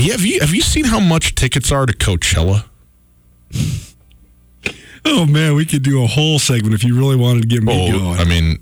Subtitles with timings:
[0.00, 2.64] ha- have you have you seen how much tickets are to Coachella?
[5.04, 7.88] Oh man, we could do a whole segment if you really wanted to get me
[7.88, 8.20] Oh, going.
[8.20, 8.58] I mean,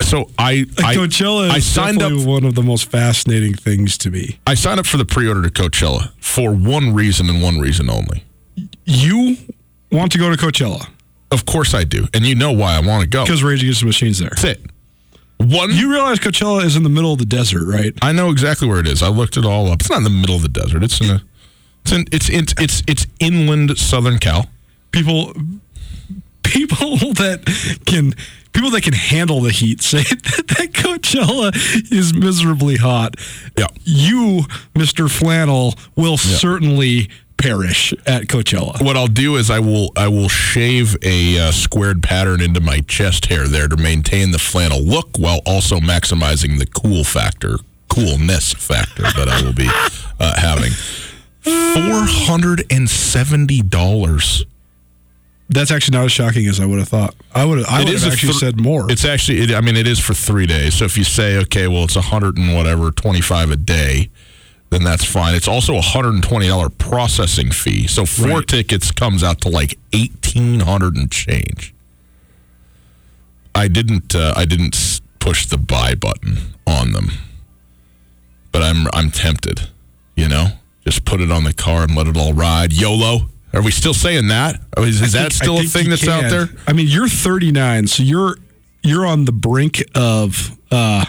[0.00, 4.10] so I I, Coachella is I signed up one of the most fascinating things to
[4.10, 4.38] me.
[4.46, 8.24] I signed up for the pre-order to Coachella for one reason and one reason only.
[8.84, 9.36] You
[9.92, 10.88] want to go to Coachella
[11.30, 13.24] Of course I do, and you know why I want to go.
[13.24, 14.30] because Rage Against the Machine's there.
[14.30, 14.60] That's it.
[15.48, 17.94] One, You realize Coachella is in the middle of the desert, right?
[18.02, 19.02] I know exactly where it is.
[19.02, 19.80] I looked it all up.
[19.80, 20.82] It's not in the middle of the desert.
[20.82, 21.22] It's in a,
[21.82, 24.46] it's in, it's it's it's, it's inland Southern Cal.
[24.90, 25.32] People,
[26.42, 27.44] people that
[27.86, 28.14] can,
[28.52, 31.54] people that can handle the heat say that, that Coachella
[31.92, 33.14] is miserably hot.
[33.58, 33.68] Yeah.
[33.84, 38.82] You, Mister Flannel, will certainly perish at Coachella.
[38.82, 42.80] What I'll do is I will I will shave a uh, squared pattern into my
[42.80, 47.58] chest hair there to maintain the flannel look while also maximizing the cool factor,
[47.88, 49.68] coolness factor that I will be
[50.18, 50.72] uh, having.
[51.42, 54.44] Four hundred and seventy dollars.
[55.48, 57.14] That's actually not as shocking as I would have thought.
[57.32, 58.90] I would have, I would have actually said more.
[58.90, 60.74] It's actually, it, I mean, it is for three days.
[60.74, 64.10] So if you say, okay, well, it's a hundred and whatever, twenty five a day,
[64.76, 65.34] then that's fine.
[65.34, 67.86] It's also a hundred and twenty dollar processing fee.
[67.86, 68.46] So four Right.
[68.46, 71.72] tickets comes out to like eighteen hundred and change.
[73.54, 77.10] I didn't, uh, I didn't push the buy button on them,
[78.52, 79.68] but I'm, I'm tempted.
[80.14, 80.48] You know,
[80.84, 82.72] just put it on the car and let it all ride.
[82.74, 83.30] YOLO.
[83.54, 84.60] Are we still saying that?
[84.76, 86.48] Is, is I that still a thing that's out there?
[86.66, 88.36] I mean, you're 39, so you're
[88.82, 91.06] you're on the brink of uh,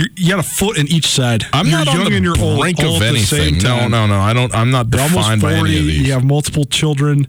[0.00, 1.44] you're, you got a foot in each side.
[1.52, 3.54] I'm you're not young on the and you're old brink all of at the same
[3.54, 3.62] anything.
[3.62, 4.18] No, no, no.
[4.18, 4.54] I don't.
[4.54, 5.54] I'm not You're defined 40.
[5.54, 6.06] by any of these.
[6.06, 7.28] You have multiple children.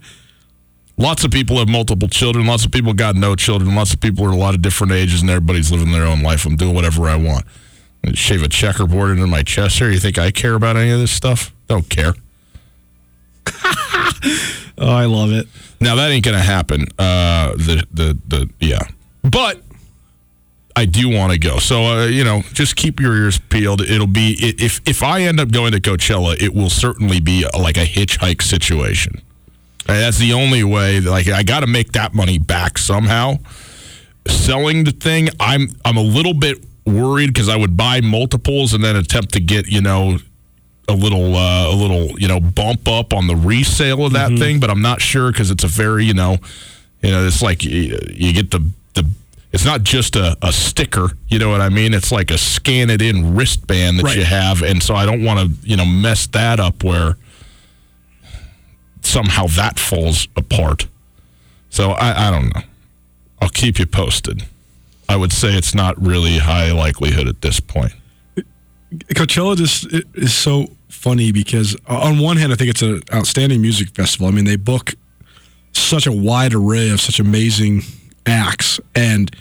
[0.98, 2.46] Lots of people have multiple children.
[2.46, 3.76] Lots of people got no children.
[3.76, 6.46] Lots of people are a lot of different ages, and everybody's living their own life.
[6.46, 7.46] I'm doing whatever I want.
[8.06, 9.90] I shave a checkerboard into my chest here.
[9.90, 11.54] You think I care about any of this stuff?
[11.68, 12.14] Don't care.
[14.78, 15.48] Oh, I love it.
[15.80, 16.88] Now that ain't gonna happen.
[16.98, 18.82] Uh, the the the yeah,
[19.22, 19.62] but
[20.76, 21.58] I do want to go.
[21.60, 23.82] So uh, you know, just keep your ears peeled.
[23.82, 27.78] It'll be if if I end up going to Coachella, it will certainly be like
[27.78, 29.22] a hitchhike situation.
[29.88, 31.00] Uh, That's the only way.
[31.00, 33.38] Like I got to make that money back somehow.
[34.28, 38.84] Selling the thing, I'm I'm a little bit worried because I would buy multiples and
[38.84, 40.18] then attempt to get you know
[40.88, 44.38] a little uh, a little you know bump up on the resale of that Mm-hmm.
[44.40, 46.38] thing, but I'm not sure because it's a very you know
[47.02, 48.60] you know it's like you, you get the
[48.94, 49.10] the
[49.54, 51.94] it's not just a, a sticker, you know what I mean?
[51.94, 54.18] It's like a scan it in wristband that Right.
[54.18, 57.18] you have, and so I don't want to you know mess that up where
[59.02, 60.88] somehow that falls apart.
[61.70, 62.62] So I, I don't know.
[63.42, 64.46] I'll keep you posted.
[65.10, 67.94] I would say it's not really high likelihood at this point.
[69.14, 73.62] Coachella just is so funny because uh, on one hand, I think it's an outstanding
[73.62, 74.28] music festival.
[74.28, 74.94] I mean, they book
[75.74, 77.82] such a wide array of such amazing
[78.26, 79.36] acts, and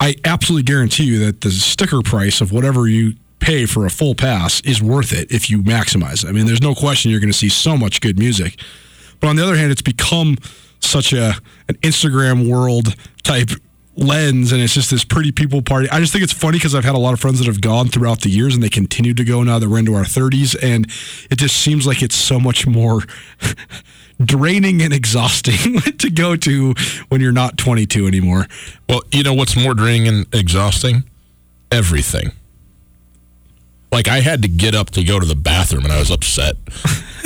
[0.00, 4.14] I absolutely guarantee you that the sticker price of whatever you pay for a full
[4.14, 6.28] pass is worth it if you maximize it.
[6.28, 8.60] I mean, there's no question you're going to see so much good music.
[9.20, 10.36] But on the other hand, it's become
[10.80, 11.34] such a
[11.68, 13.50] an Instagram world type
[13.96, 15.90] lens and it's just this pretty people party.
[15.90, 17.88] I just think it's funny because I've had a lot of friends that have gone
[17.88, 20.86] throughout the years and they continue to go now that we're into our 30s and
[21.30, 23.02] it just seems like it's so much more
[24.22, 26.74] draining and exhausting to go to
[27.08, 28.46] when you're not 22 anymore.
[28.88, 31.04] Well, you know what's more draining and exhausting?
[31.70, 32.32] Everything.
[33.92, 36.56] Like I had to get up to go to the bathroom and I was upset.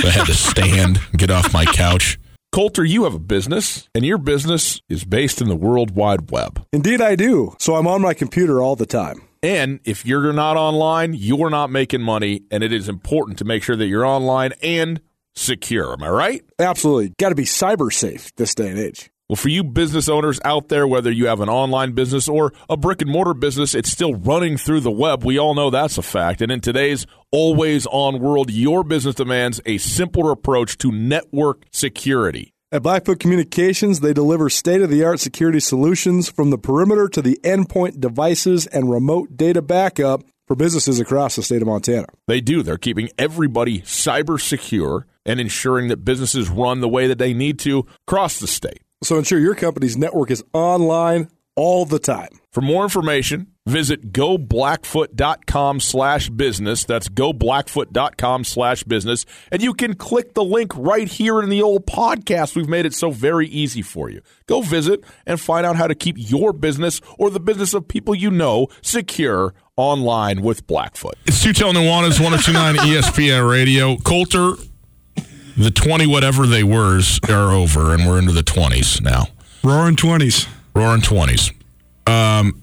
[0.05, 2.19] I had to stand, get off my couch.
[2.53, 6.63] Colter, you have a business, and your business is based in the World Wide Web.
[6.71, 7.57] Indeed, I do.
[7.59, 9.23] So I'm on my computer all the time.
[9.43, 13.63] And if you're not online, you're not making money, and it is important to make
[13.63, 15.01] sure that you're online and
[15.35, 15.93] secure.
[15.93, 16.45] Am I right?
[16.59, 17.13] Absolutely.
[17.19, 19.11] Got to be cyber safe this day and age.
[19.29, 22.77] Well, for you business owners out there, whether you have an online business or a
[22.77, 25.25] brick and mortar business, it's still running through the web.
[25.25, 26.43] We all know that's a fact.
[26.43, 32.53] And in today's always on world, your business demands a simpler approach to network security.
[32.71, 37.23] At Blackfoot Communications, they deliver state of the art security solutions from the perimeter to
[37.23, 42.07] the endpoint devices and remote data backup for businesses across the state of Montana.
[42.27, 42.63] They do.
[42.63, 47.59] They're keeping everybody cyber secure and ensuring that businesses run the way that they need
[47.61, 48.83] to across the state.
[49.03, 52.29] So ensure your company's network is online all the time.
[52.51, 56.85] For more information, visit goblackfoot.com slash business.
[56.85, 59.25] That's goblackfoot.com slash business.
[59.51, 62.55] And you can click the link right here in the old podcast.
[62.55, 64.21] We've made it so very easy for you.
[64.47, 68.15] Go visit and find out how to keep your business or the business of people
[68.15, 71.15] you know secure online with Blackfoot.
[71.27, 73.97] It's Colter Nuanez, 1029 ESPN Radio.
[73.97, 74.55] Colter,
[75.57, 79.27] the 20 whatever they were are over, and we're into the 20s now.
[79.63, 80.49] Roaring 20s.
[80.75, 81.53] Roaring 20s.
[82.07, 82.61] Um,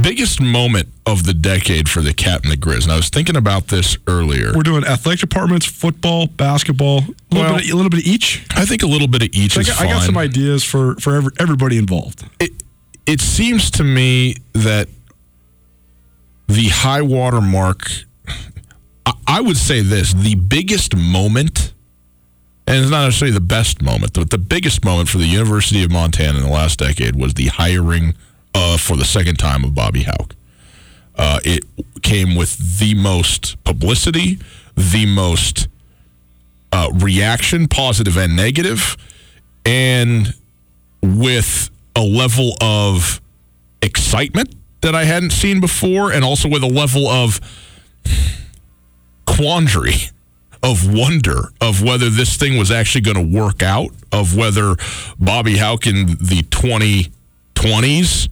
[0.00, 2.84] biggest moment of the decade for the Cat and the Grizz.
[2.84, 4.52] And I was thinking about this earlier.
[4.54, 8.06] We're doing athletic departments, football, basketball, a little, Well, bit, of, a little bit of
[8.06, 8.46] each.
[8.56, 9.88] I think a little bit of each I is got, fine.
[9.88, 12.24] I got some ideas for, for every, everybody involved.
[12.40, 12.52] it,
[13.06, 14.88] it seems to me that
[16.46, 17.88] the high water mark
[19.26, 21.72] I would say this the biggest moment
[22.68, 24.12] and it's not necessarily the best moment.
[24.12, 27.46] But the biggest moment for the university of montana in the last decade was the
[27.46, 28.14] hiring
[28.54, 30.34] uh, for the second time of bobby hauck
[31.16, 31.64] uh, it
[32.02, 34.38] came with the most publicity
[34.76, 35.68] the most
[36.72, 38.96] uh, reaction positive and negative
[39.64, 40.34] and
[41.02, 43.20] with a level of
[43.82, 47.40] excitement that I hadn't seen before, and also with a level of
[49.26, 50.10] quandary,
[50.62, 54.76] of wonder, of whether this thing was actually going to work out, of whether
[55.18, 58.28] Bobby Hauck in the 2020s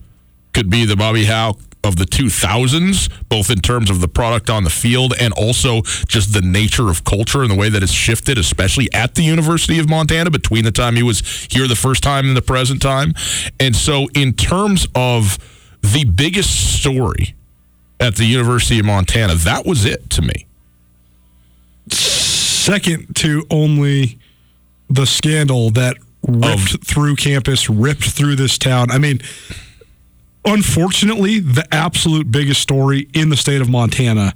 [0.53, 4.63] could be the Bobby Hauck of the 2000s, both in terms of the product on
[4.63, 8.37] the field and also just the nature of culture and the way that it's shifted,
[8.37, 12.27] especially at the University of Montana between the time he was here the first time
[12.27, 13.13] and the present time.
[13.59, 15.37] And so, in terms of
[15.81, 17.35] the biggest story
[17.99, 20.46] at the University of Montana, that was it to me.
[22.67, 24.19] Second to only
[24.89, 25.95] the scandal that
[26.27, 28.91] ripped through campus, ripped through this town.
[28.91, 29.21] I mean,
[30.43, 34.33] unfortunately, the absolute biggest story in the state of Montana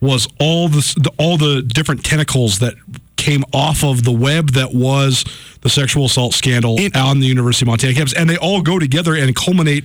[0.00, 2.72] was all this, the, all the different tentacles that
[3.16, 5.22] came off of the web that was
[5.60, 8.78] the sexual assault scandal It- on the University of Montana campus, and they all go
[8.78, 9.84] together and culminate.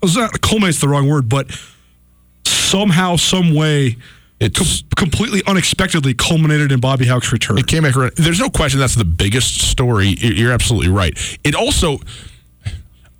[0.00, 1.50] Well, it's not culminate's the wrong word, but
[2.44, 3.96] somehow, some way,
[4.40, 7.58] It's com- completely unexpectedly culminated in Bobby Hauck's return.
[7.58, 8.12] It came back around.
[8.16, 10.08] There's no question that's the biggest story.
[10.18, 11.12] You're absolutely right.
[11.44, 11.98] It also,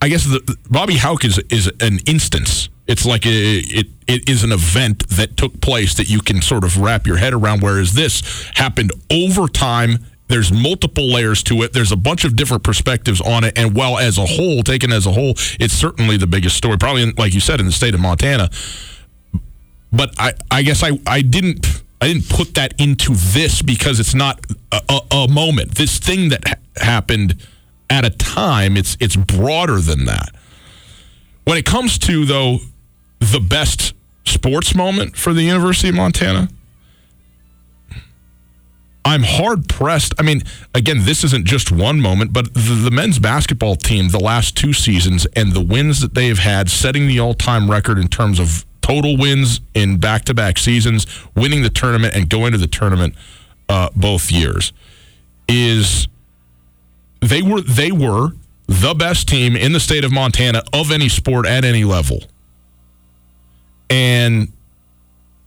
[0.01, 2.71] I guess, the Bobby Hauck is is an instance.
[2.87, 6.65] It's like a, it it is an event that took place that you can sort
[6.65, 7.63] of wrap your head around.
[7.63, 8.23] Whereas this
[8.55, 10.07] happened over time.
[10.29, 11.73] There's multiple layers to it.
[11.73, 13.59] There's a bunch of different perspectives on it.
[13.59, 17.03] And while as a whole, taken as a whole, it's certainly the biggest story, probably
[17.03, 18.49] in, like you said, in the state of Montana
[19.93, 24.15] but I, I guess I, I didn't I didn't put that into this because it's
[24.15, 24.41] not
[24.73, 25.75] a, a, a moment.
[25.75, 27.47] This thing that ha- happened
[27.91, 30.31] at a time, it's it's broader than that.
[31.45, 32.59] When it comes to though
[33.19, 33.95] the best
[34.25, 36.49] sports moment for the University of Montana,
[39.05, 40.15] I'm hard pressed.
[40.19, 40.43] I mean,
[40.75, 44.73] again, this isn't just one moment, but the, the men's basketball team, the last two
[44.73, 48.39] seasons, and the wins that they have had, setting the all time record in terms
[48.39, 51.07] of total wins in back to back seasons,
[51.37, 53.15] winning the tournament and going to the tournament
[53.69, 54.73] uh, both years,
[55.49, 56.09] is
[57.21, 58.31] they were they were
[58.67, 62.25] the best team in the state of Montana of any sport at any level.
[63.89, 64.53] And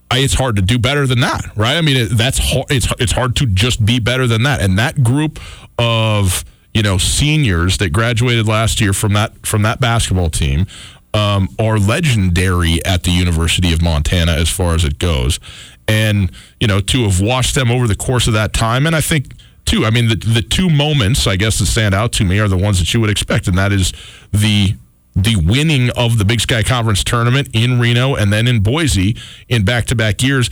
[0.10, 1.76] I, it's hard to do better than that, right?
[1.76, 4.62] I mean, it, that's hard, it's it's hard to just be better than that.
[4.62, 5.40] And that group
[5.78, 10.66] of you know seniors that graduated last year from that from that basketball team
[11.14, 15.40] um, are legendary at the University of Montana as far as it goes.
[15.88, 19.02] And you know to have watched them over the course of that time, and I
[19.02, 19.34] think
[19.66, 19.86] too.
[19.86, 22.58] I mean, the the two moments I guess that stand out to me are the
[22.58, 23.94] ones that you would expect, and that is
[24.32, 24.76] the
[25.16, 29.16] the winning of the Big Sky Conference tournament in Reno and then in Boise
[29.48, 30.50] in back to back years.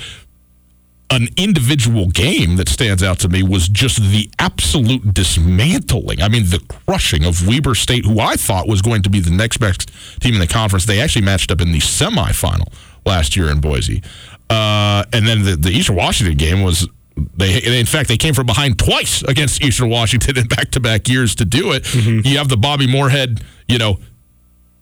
[1.11, 6.21] An individual game that stands out to me was just the absolute dismantling.
[6.21, 9.29] I mean, the crushing of Weber State, who I thought was going to be the
[9.29, 9.91] next best
[10.21, 10.85] team in the conference.
[10.85, 12.71] They actually matched up in the semifinal
[13.05, 14.01] last year in Boise.
[14.49, 16.87] Uh, and then the, the Eastern Washington game was
[17.35, 21.45] they, in fact, they came from behind twice against Eastern Washington in back-to-back years to
[21.45, 21.83] do it.
[21.83, 22.25] Mm-hmm.
[22.25, 23.99] You have the Bobby Moorehead, you know,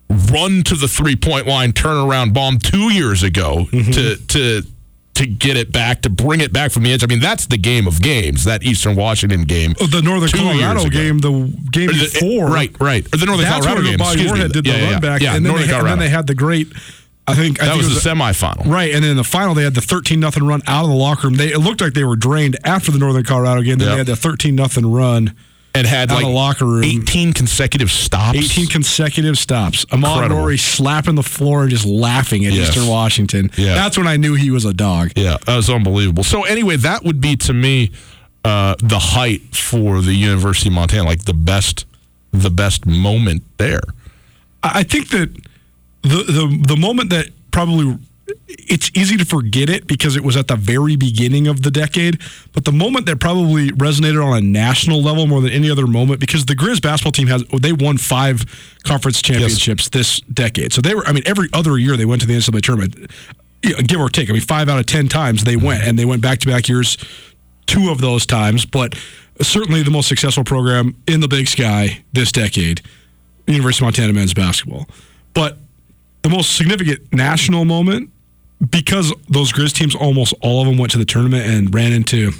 [0.08, 3.90] run to the three-point line turnaround bomb two years ago mm-hmm.
[3.90, 4.62] to to
[5.20, 7.04] to get it back, to bring it back from the edge.
[7.04, 9.74] I mean, that's the game of games, that Eastern Washington game.
[9.78, 11.30] Oh, the Northern Colorado game, the
[11.70, 12.48] game the, before.
[12.48, 13.06] Right, right.
[13.14, 13.98] Or the Northern that's Colorado game.
[13.98, 15.20] Bobby Moorehead did the yeah, run back.
[15.20, 15.92] Yeah, and, then Northern they, Colorado.
[15.92, 16.68] and then they had the great
[17.28, 18.92] I think that I think was, was the semifinal, right?
[18.94, 21.28] And then in the final, they had the thirteen nothing run out of the locker
[21.28, 21.36] room.
[21.36, 23.78] They it looked like they were drained after the Northern Colorado game.
[23.78, 23.94] Then yep.
[23.94, 25.36] they had the thirteen nothing run
[25.74, 26.84] and had like locker room.
[26.84, 28.38] 18 consecutive stops.
[28.38, 29.84] 18 consecutive stops.
[29.86, 32.68] Ahmaad Rorie slapping the floor and just laughing at yes.
[32.68, 33.50] Eastern Washington.
[33.56, 33.74] Yeah.
[33.74, 35.12] That's when I knew he was a dog.
[35.16, 36.24] Yeah, that was unbelievable.
[36.24, 37.92] So anyway, that would be to me
[38.44, 41.86] uh, the height for the University of Montana, like the best,
[42.32, 43.82] the best moment there.
[44.62, 45.34] I think that
[46.02, 47.98] the the the moment that probably
[48.48, 52.20] it's easy to forget it because it was at the very beginning of the decade.
[52.52, 56.20] But the moment that probably resonated on a national level more than any other moment,
[56.20, 58.44] because the Grizz basketball team has they won five
[58.84, 59.88] conference championships yes.
[59.88, 60.72] this decade.
[60.72, 63.10] So they were, I mean, every other year they went to the NCAA tournament,
[63.62, 64.30] give or take.
[64.30, 66.68] I mean, five out of ten times they went, and they went back to back
[66.68, 66.96] years,
[67.66, 68.64] two of those times.
[68.64, 68.94] But
[69.40, 72.82] certainly the most successful program in the Big Sky this decade,
[73.46, 74.86] University of Montana men's basketball.
[75.34, 75.58] But
[76.22, 78.10] the most significant national moment
[78.68, 82.32] because those Grizz teams, almost all of them went to the tournament and ran into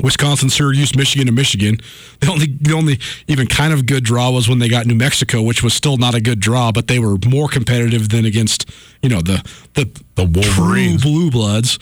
[0.00, 1.78] Wisconsin, Syracuse, Michigan, and Michigan.
[2.20, 5.42] The only, the only even kind of good draw was when they got New Mexico,
[5.42, 8.70] which was still not a good draw, but they were more competitive than against
[9.02, 9.42] you know the
[9.74, 11.78] the the Wolverines, blue bloods.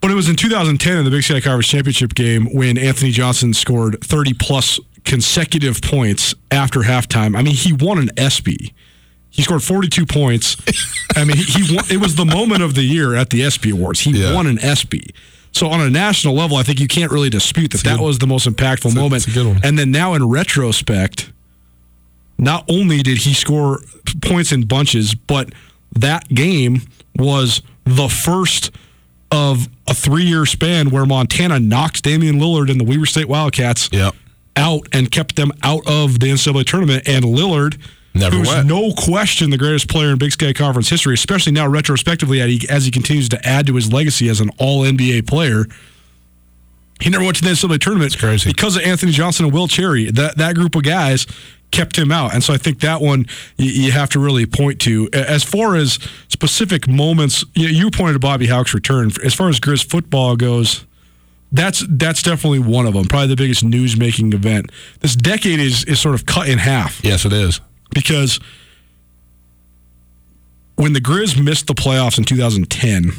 [0.00, 3.54] But it was in 2010 in the Big Sky Conference Championship game when Anthony Johnson
[3.54, 7.36] scored 30 plus consecutive points after halftime.
[7.36, 8.74] I mean, he won an ESPY.
[9.30, 10.56] He scored 42 points.
[11.14, 13.70] I mean, he, he won, it was the moment of the year at the ESPY
[13.70, 14.00] Awards.
[14.00, 14.34] He yeah.
[14.34, 15.10] won an ESPY.
[15.52, 18.26] So on a national level, I think you can't really dispute that that was the
[18.26, 19.26] most impactful moment.
[19.64, 21.32] and then now in retrospect,
[22.38, 23.80] not only did he score
[24.22, 25.52] points in bunches, but
[25.94, 26.82] that game
[27.16, 28.70] was the first
[29.30, 34.14] of a three-year span where Montana knocked Damian Lillard and the Weber State Wildcats yep.
[34.56, 37.06] out and kept them out of the NCAA tournament.
[37.06, 37.78] And Lillard–
[38.18, 38.66] Never who's went.
[38.66, 42.90] no question the greatest player in Big Sky Conference history, especially now retrospectively as he
[42.90, 45.66] continues to add to his legacy as an All NBA player.
[47.00, 48.50] He never went to the NCAA tournament it's crazy.
[48.50, 50.10] because of Anthony Johnson and Will Cherry.
[50.10, 51.26] That that group of guys
[51.70, 53.26] kept him out, and so I think that one
[53.58, 55.10] you, you have to really point to.
[55.12, 59.10] As far as specific moments, you, you pointed to Bobby Hauck's return.
[59.22, 60.86] As far as Grizz football goes,
[61.52, 63.04] that's that's definitely one of them.
[63.04, 64.72] Probably the biggest news making event.
[65.00, 67.04] This decade is is sort of cut in half.
[67.04, 67.60] Yes, it is
[67.94, 68.40] because
[70.76, 73.12] when the Grizz missed the playoffs in 2010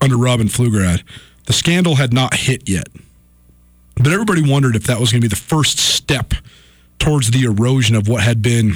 [0.00, 1.02] under Robin Pflugrad,
[1.46, 2.88] the scandal had not hit yet.
[3.96, 6.32] But everybody wondered if that was going to be the first step
[6.98, 8.74] towards the erosion of what had been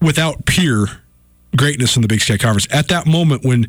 [0.00, 0.86] without peer
[1.56, 2.66] greatness in the Big Sky Conference.
[2.72, 3.68] At that moment when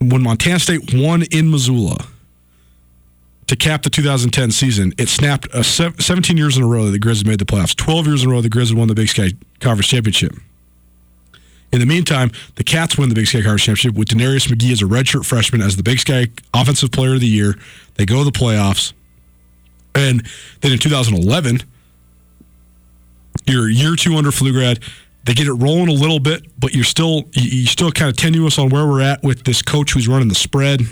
[0.00, 2.06] when Montana State won in Missoula,
[3.48, 6.90] to cap the 2010 season, it snapped uh, a 17 years in a row that
[6.90, 7.74] the Grizz made the playoffs.
[7.74, 10.34] 12 years in a row the Grizz won the Big Sky Conference Championship.
[11.72, 14.82] In the meantime, the Cats win the Big Sky Conference Championship with DeNarius McGhee as
[14.82, 17.58] a redshirt freshman as the Big Sky Offensive Player of the Year.
[17.94, 18.92] They go to the playoffs.
[19.94, 20.26] And
[20.60, 21.62] then in 2011,
[23.46, 24.82] you're year two under Pflugrad.
[25.24, 28.58] They get it rolling a little bit, but you're still you're still kind of tenuous
[28.58, 30.82] on where we're at with this coach who's running the spread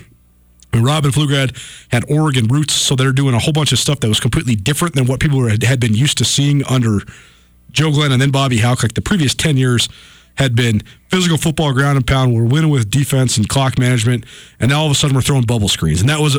[0.84, 1.56] Robin Pflugrad
[1.90, 4.94] had Oregon roots, so they're doing a whole bunch of stuff that was completely different
[4.94, 7.00] than what people had been used to seeing under
[7.70, 8.82] Joe Glenn and then Bobby Hauck.
[8.82, 9.88] Like the previous 10 years,
[10.36, 12.34] had been physical football ground and pound.
[12.34, 14.24] We're winning with defense and clock management,
[14.60, 16.38] and now all of a sudden we're throwing bubble screens, and that was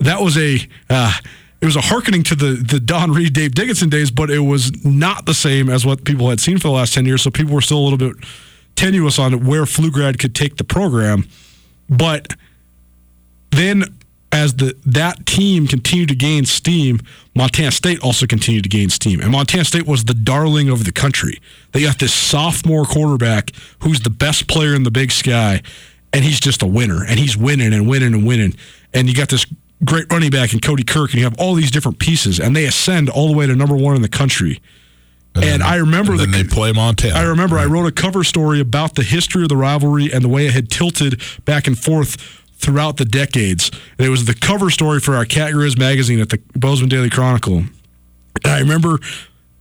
[0.00, 0.58] that was a
[0.90, 1.12] uh,
[1.60, 4.84] it was a hearkening to the the Don Read, Dave Dickenson days, but it was
[4.84, 7.22] not the same as what people had seen for the last ten years.
[7.22, 8.16] So people were still a little bit
[8.74, 11.26] tenuous on where Pflugrad could take the program,
[11.88, 12.34] but
[13.56, 13.96] then
[14.32, 17.00] as the that team continued to gain steam,
[17.34, 19.20] Montana State also continued to gain steam.
[19.20, 21.40] And Montana State was the darling of the country.
[21.72, 25.62] They got this sophomore quarterback who's the best player in the big sky,
[26.12, 27.04] and he's just a winner.
[27.04, 28.54] And he's winning and winning and winning.
[28.92, 29.46] And you got this
[29.84, 32.64] great running back in Cody Kirk, and you have all these different pieces, and they
[32.64, 34.60] ascend all the way to number one in the country.
[35.34, 37.14] And, I remember And the, they play Montana.
[37.14, 40.28] I remember I wrote a cover story about the history of the rivalry and the
[40.28, 42.16] way it had tilted back and forth
[42.56, 43.70] throughout the decades.
[43.98, 47.10] And it was the cover story for our Cat Grizz magazine at the Bozeman Daily
[47.10, 47.58] Chronicle.
[47.58, 48.98] And I remember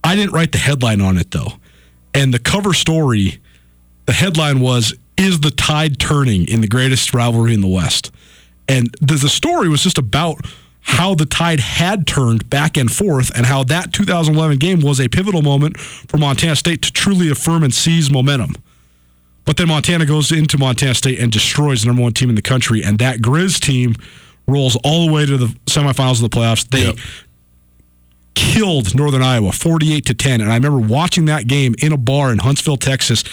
[0.04, 1.54] I didn't write the headline on it though.
[2.14, 3.40] And the cover story,
[4.06, 8.12] the headline was Is the Tide Turning in the Greatest Rivalry in the West?
[8.68, 10.40] And the, the story was just about
[10.82, 15.08] how the tide had turned back and forth and how that 2011 game was a
[15.08, 18.56] pivotal moment for Montana State to truly affirm and seize momentum.
[19.46, 22.42] But then Montana goes into Montana State and destroys the number one team in the
[22.42, 23.96] country, and that Grizz team
[24.48, 26.68] rolls all the way to the semifinals of the playoffs.
[26.70, 26.98] They Yep.
[28.34, 30.42] killed Northern Iowa 48 to 10.
[30.42, 33.24] And I remember watching that game in a bar in Huntsville, Texas,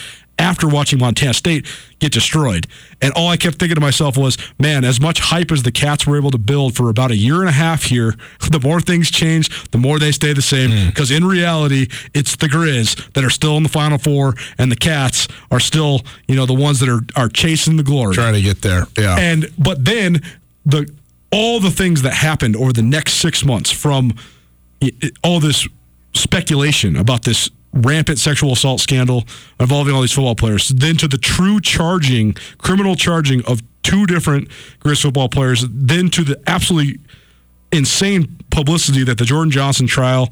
[0.42, 1.66] after watching Montana State
[2.00, 2.66] get destroyed.
[3.00, 6.06] And all I kept thinking to myself was, man, as much hype as the Cats
[6.06, 8.14] were able to build for about a year and a half here,
[8.50, 10.70] the more things change, the more they stay the same.
[10.70, 10.86] Mm.
[10.88, 14.76] Because in reality, it's the Grizz that are still in the Final Four, and the
[14.76, 18.42] Cats are still, you know, the ones that are, are chasing the glory trying to
[18.42, 18.86] get there.
[18.98, 19.16] Yeah.
[19.18, 20.20] and but then
[20.66, 20.92] the
[21.30, 24.14] all the things that happened over the next six months from
[25.22, 25.66] all this
[26.14, 29.24] speculation about this rampant sexual assault scandal
[29.58, 34.48] involving all these football players, then to the true charging, criminal charging of two different
[34.80, 36.98] Grizz football players, then to the absolutely
[37.72, 40.28] insane publicity that the Jordan Johnson trial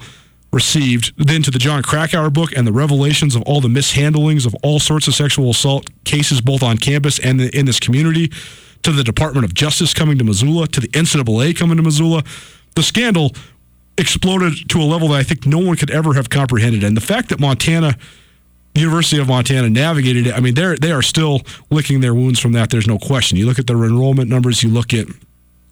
[0.52, 4.55] received, then to the Jon Krakauer book and the revelations of all the mishandlings of
[4.62, 8.33] all sorts of sexual assault cases, both on campus and in this community,
[8.83, 12.24] to the Department of Justice coming to Missoula, to the NCAA coming to Missoula.
[12.74, 13.33] The scandal
[14.01, 16.83] exploded to a level that I think no one could ever have comprehended.
[16.83, 17.97] And the fact that Montana,
[18.75, 22.53] University of Montana, navigated it, I mean, they're they are still licking their wounds from
[22.53, 22.71] that.
[22.71, 23.39] There's no question.
[23.39, 25.07] You look at their enrollment numbers, you look at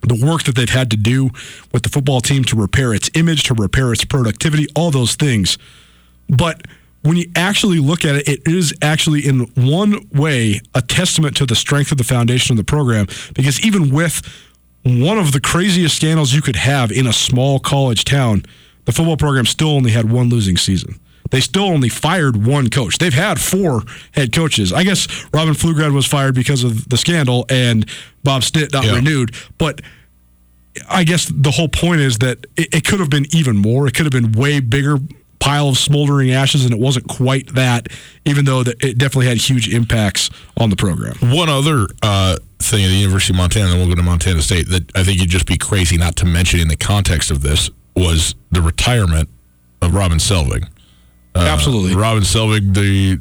[0.03, 1.31] the work that they've had to do
[1.73, 5.59] with the football team to repair its image, to repair its productivity, all those things.
[6.29, 6.62] But
[7.03, 11.47] when you actually look at it, it is actually in one way a testament to
[11.47, 13.07] the strength of the foundation of the program.
[13.35, 14.23] Because even with
[14.85, 18.45] one of the craziest scandals you could have in a small college town,
[18.85, 20.99] the football program still only had one losing season.
[21.31, 22.97] They still only fired one coach.
[22.97, 24.73] They've had four head coaches.
[24.73, 27.85] I guess Robin Pflugrad was fired because of the scandal and
[28.25, 28.95] Bob Stitt not Yeah.
[28.95, 29.35] renewed.
[29.59, 29.83] But
[30.88, 33.87] I guess the whole point is that it, it could have been even more.
[33.87, 34.99] It could have been way bigger
[35.38, 37.88] pile of smoldering ashes, and it wasn't quite that.
[38.25, 41.14] Even though it definitely had huge impacts on the program.
[41.21, 44.68] One other uh, thing at the University of Montana, then we'll go to Montana State,
[44.68, 47.71] that I think you'd just be crazy not to mention in the context of this
[47.94, 49.29] was the retirement
[49.83, 50.64] of Robin Selvig.
[51.35, 51.94] Uh, Absolutely.
[51.94, 53.21] Robin Selvig, the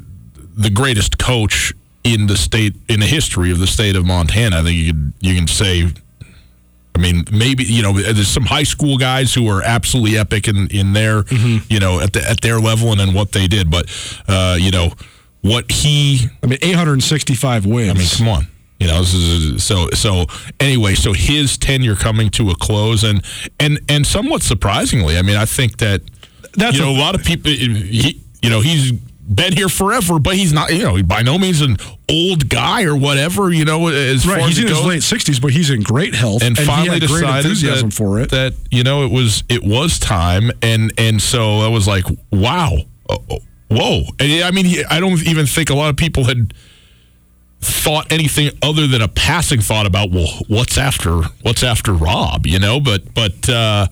[0.56, 1.72] the greatest coach
[2.02, 4.58] in the state in the history of the state of Montana.
[4.58, 5.92] I think you could you can say.
[6.96, 10.66] I mean, maybe you know, there's some high school guys who are absolutely epic in
[10.68, 11.24] in their
[11.68, 13.86] you know at the, at their level and in what they did, but
[14.26, 14.90] uh, you know
[15.42, 17.90] what he I mean, 865 wins.
[17.90, 18.48] I mean, come on.
[18.80, 20.26] You know, so so
[20.60, 23.24] anyway, so his tenure coming to a close, and
[23.58, 26.02] and and somewhat surprisingly, I mean, I think that
[26.54, 28.92] That's you know a- a lot of people, he, you know, he's
[29.28, 31.76] been here forever, but he's not, you know, by no means an
[32.08, 34.38] old guy or whatever, you know, as right.
[34.38, 36.64] far He's as in it his late 60s, but he's in great health, and, he
[36.64, 38.30] finally decided enthusiasm that, for it.
[38.30, 42.78] that you know it was it was time, and and so I was like, wow,
[43.10, 43.38] oh, oh,
[43.68, 44.02] whoa.
[44.18, 46.54] And I mean, I don't even think a lot of people had
[47.60, 52.58] thought anything other than a passing thought about well what's after what's after rob you
[52.58, 52.80] know?
[52.80, 53.88] But but uh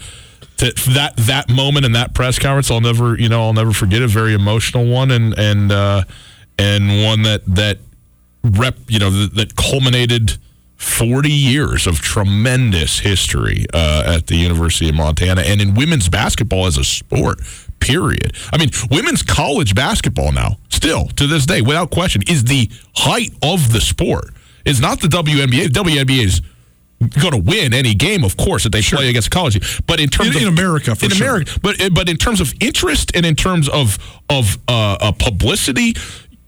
[0.59, 4.07] that that moment in that press conference i'll never you know i'll never forget a
[4.07, 6.03] very emotional one and and uh
[6.59, 7.79] and one that that
[8.43, 10.39] rep you know that, that culminated
[10.77, 16.67] 40 years of tremendous history uh, at the University of Montana and in women's basketball
[16.67, 17.41] as a sport,
[17.81, 18.35] period.
[18.53, 23.33] I mean, women's college basketball now, still to this day, without question, is the height
[23.43, 24.33] of the sport.
[24.65, 25.73] It's not the WNBA.
[25.73, 26.43] The WNBA is
[27.21, 29.83] going to win any game, of course, that they play against college.
[29.87, 31.29] But in terms In- of in America, in sure.
[31.29, 35.93] America, but but in terms of interest and in terms of of uh, uh, publicity,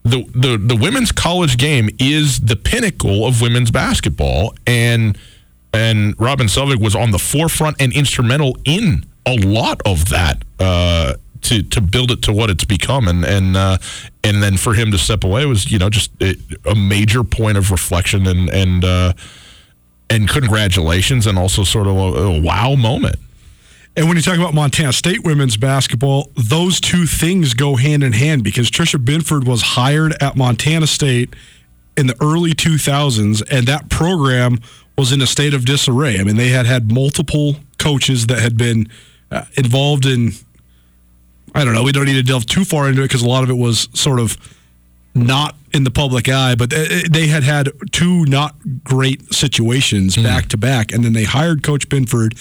[0.04, 5.18] the, the the women's college game is the pinnacle of women's basketball, and
[5.72, 11.14] and Robin Selvig was on the forefront and instrumental in a lot of that uh,
[11.42, 13.78] to to build it to what it's become, and and uh,
[14.24, 17.56] and then for him to step away was you know just it, a major point
[17.58, 19.12] of reflection and and uh,
[20.10, 23.16] and congratulations, and also sort of a, a wow moment.
[23.96, 28.12] And when you talk about Montana State women's basketball, those two things go hand in
[28.12, 31.34] hand because Tricia Binford was hired at Montana State
[31.96, 34.58] in the early 2000s, and that program
[34.96, 36.20] was in a state of disarray.
[36.20, 38.88] I mean, they had had multiple coaches that had been
[39.30, 40.32] uh, involved in,
[41.54, 43.42] I don't know, we don't need to delve too far into it because a lot
[43.42, 44.36] of it was sort of
[45.14, 50.56] not in the public eye, but they had had two not great situations back to
[50.56, 50.92] back.
[50.92, 52.34] And then they hired Coach Binford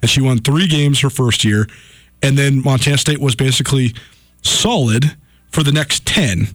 [0.00, 1.68] and she won three games her first year.
[2.22, 3.94] And then Montana State was basically
[4.42, 5.16] solid
[5.50, 6.48] for the next 10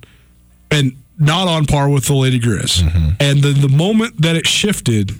[0.71, 2.81] and not on par with the Lady Grizz.
[2.81, 3.09] Mm-hmm.
[3.19, 5.13] And the, the moment that it shifted,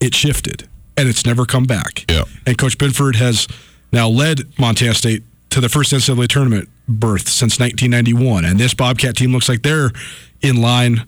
[0.00, 2.04] it shifted and it's never come back.
[2.10, 2.24] Yeah.
[2.46, 3.48] And Coach Binford has
[3.92, 8.44] now led Montana State to the first NCAA tournament berth since 1991.
[8.44, 9.90] And this Bobcat team looks like they're
[10.40, 11.06] in line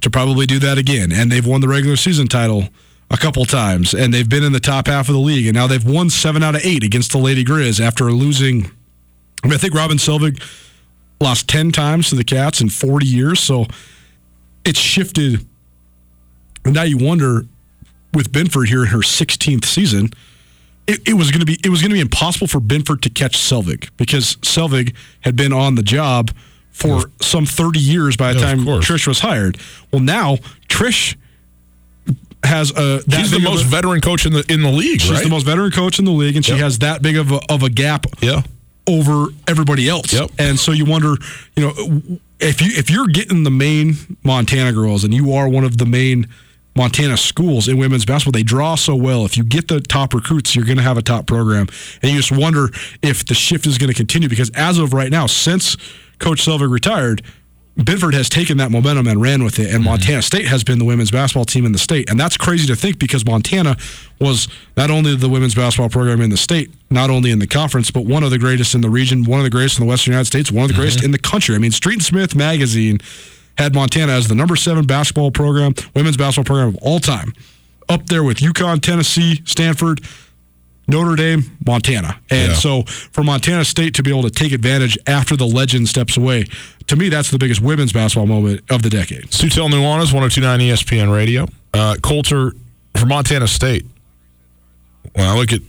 [0.00, 1.10] to probably do that again.
[1.12, 2.68] And they've won the regular season title
[3.10, 5.66] a couple times, and they've been in the top half of the league, and now
[5.66, 8.70] they've won seven out of eight against the Lady Grizz after losing.
[9.44, 10.42] I, mean, I think Robin Selvig
[11.20, 13.66] lost ten times to the Cats in forty years, so
[14.64, 15.46] it's shifted.
[16.64, 17.46] And now you wonder,
[18.12, 20.10] with Binford here in her 16th season,
[20.86, 23.10] it, it was going to be it was going to be impossible for Binford to
[23.10, 26.30] catch Selvig because Selvig had been on the job
[26.70, 28.60] for some 30 years by the time.
[28.60, 29.58] Trish was hired.
[29.92, 30.36] Well, now
[30.68, 31.16] Trish
[32.44, 35.24] has a She's the most a- veteran coach in the in the league, She's right?
[35.24, 37.62] the most veteran coach in the league, and she has that big of a, of
[37.62, 38.42] a gap yeah.
[38.86, 40.12] over everybody else.
[40.12, 40.30] Yep.
[40.38, 41.14] And so you wonder,
[41.56, 45.64] you know, if you if you're getting the main Montana girls and you are one
[45.64, 46.28] of the main
[46.76, 49.24] Montana schools in women's basketball, they draw so well.
[49.24, 51.66] If you get the top recruits, you're going to have a top program.
[52.02, 52.68] And you just wonder
[53.02, 55.76] if the shift is going to continue because as of right now, since
[56.18, 57.22] Coach Selvig retired,
[57.82, 59.84] Binford has taken that momentum and ran with it, and mm-hmm.
[59.84, 62.08] Montana State has been the women's basketball team in the state.
[62.08, 63.76] And that's crazy to think because Montana
[64.18, 67.90] was not only the women's basketball program in the state, not only in the conference,
[67.90, 70.12] but one of the greatest in the region, one of the greatest in the Western
[70.12, 71.06] United States, one of the greatest mm-hmm.
[71.06, 71.54] in the country.
[71.54, 72.98] I mean, Street and Smith magazine
[73.58, 77.32] had Montana as the number seven basketball program, women's basketball program of all time,
[77.88, 80.00] up there with UConn, Tennessee, Stanford,
[80.88, 82.18] Notre Dame, Montana.
[82.30, 82.54] And Yeah.
[82.58, 86.44] so for Montana State to be able to take advantage after the legend steps away,
[86.86, 89.32] to me, that's the biggest women's basketball moment of the decade.
[89.32, 91.48] Colter Nuanez, 1029 ESPN Radio.
[91.74, 92.52] Uh, Colter
[92.96, 93.84] for Montana State.
[95.14, 95.60] When I look at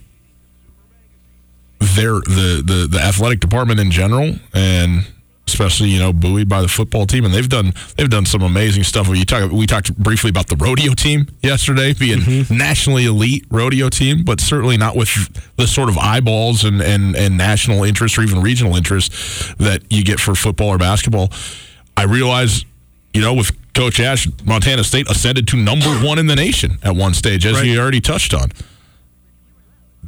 [1.80, 5.06] their the, the the athletic department in general, and
[5.48, 8.84] especially you know buoyed by the football team, and they've done they've done some amazing
[8.84, 9.08] stuff.
[9.08, 12.58] You talk we talked briefly about the rodeo team yesterday being mm-hmm.
[12.58, 15.10] nationally elite rodeo team, but certainly not with
[15.56, 19.12] the sort of eyeballs and and and national interest or even regional interest
[19.58, 21.30] that you get for football or basketball.
[21.96, 22.64] I realize,
[23.14, 26.96] you know, with Coach Ash, Montana State ascended to number one in the nation at
[26.96, 27.66] one stage, as Right.
[27.66, 28.52] you already touched on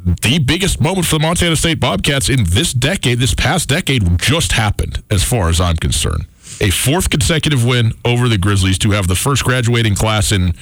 [0.04, 4.52] the biggest moment for the Montana State Bobcats in this decade, this past decade, just
[4.52, 6.26] happened, as far as I'm concerned.
[6.60, 10.54] A fourth consecutive win over the Grizzlies to have the first graduating class in,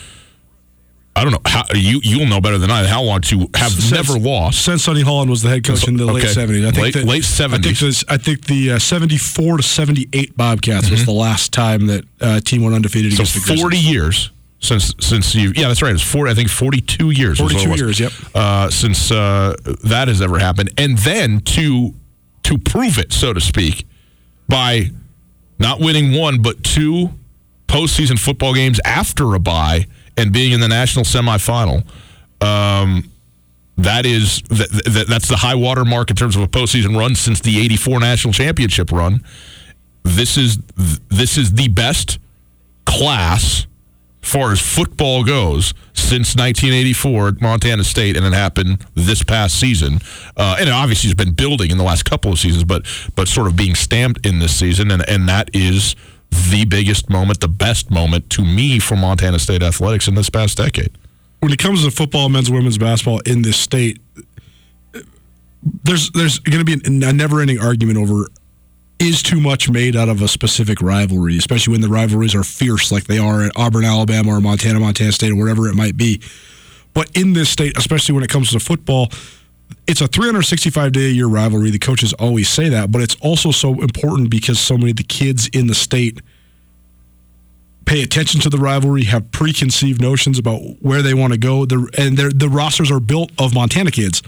[1.17, 3.91] I don't know, how, you, you'll know better than I, how long to have Since-
[3.93, 4.65] never lost.
[4.65, 6.35] Since Sonny Holland was the head coach in the late Okay.
[6.35, 6.67] 70s.
[6.67, 8.05] I think Late- that- late I think, 70s.
[8.09, 12.63] I think the uh, 74 to 78 Bobcats was the last time that uh, team
[12.63, 13.17] went undefeated Mm-hmm.
[13.17, 13.61] So against the Grizzlies.
[13.61, 15.93] 40 years since since you yeah that's right.
[15.93, 18.13] It's four I think 42 years is what it 42 years, yep.
[18.35, 20.71] uh, since uh, that has ever happened.
[20.79, 21.95] And then to
[22.45, 23.87] to prove it so to speak
[24.49, 24.91] by
[25.59, 27.11] not winning one but two
[27.67, 31.85] postseason football games after a bye and being in the national semifinal
[32.41, 33.11] um,
[33.77, 37.15] that is that, that, that's the high water mark in terms of a postseason run
[37.15, 39.25] since the 84 national championship run.
[40.03, 40.59] This is
[41.09, 42.19] this is the best
[42.87, 43.67] class
[44.23, 49.99] far as football goes since 1984 at Montana State, and it happened this past season.
[50.37, 53.29] Uh, and it obviously has been building in the last couple of seasons, but but
[53.29, 55.95] sort of being stamped in this season, and and that is
[56.31, 60.59] the biggest moment, the best moment to me for Montana State athletics in this past
[60.59, 60.91] decade.
[61.41, 64.01] when it comes to football, men's, women's basketball in this state,
[65.85, 68.29] there's there's going to be a never-ending argument over
[68.99, 72.91] is too much made out of a specific rivalry, especially when the rivalries are fierce
[72.91, 76.21] like they are at Auburn, Alabama, or Montana, Montana State, or wherever it might be.
[76.95, 79.09] But in this state, especially when it comes to football,
[79.87, 81.71] it's a 365 day a year rivalry.
[81.71, 85.05] The coaches always say that, but it's also so important because so many of the
[85.05, 86.21] kids in the state
[87.85, 92.19] pay attention to the rivalry, have preconceived notions about where they want to go, and
[92.19, 94.23] the rosters are built of Montana kids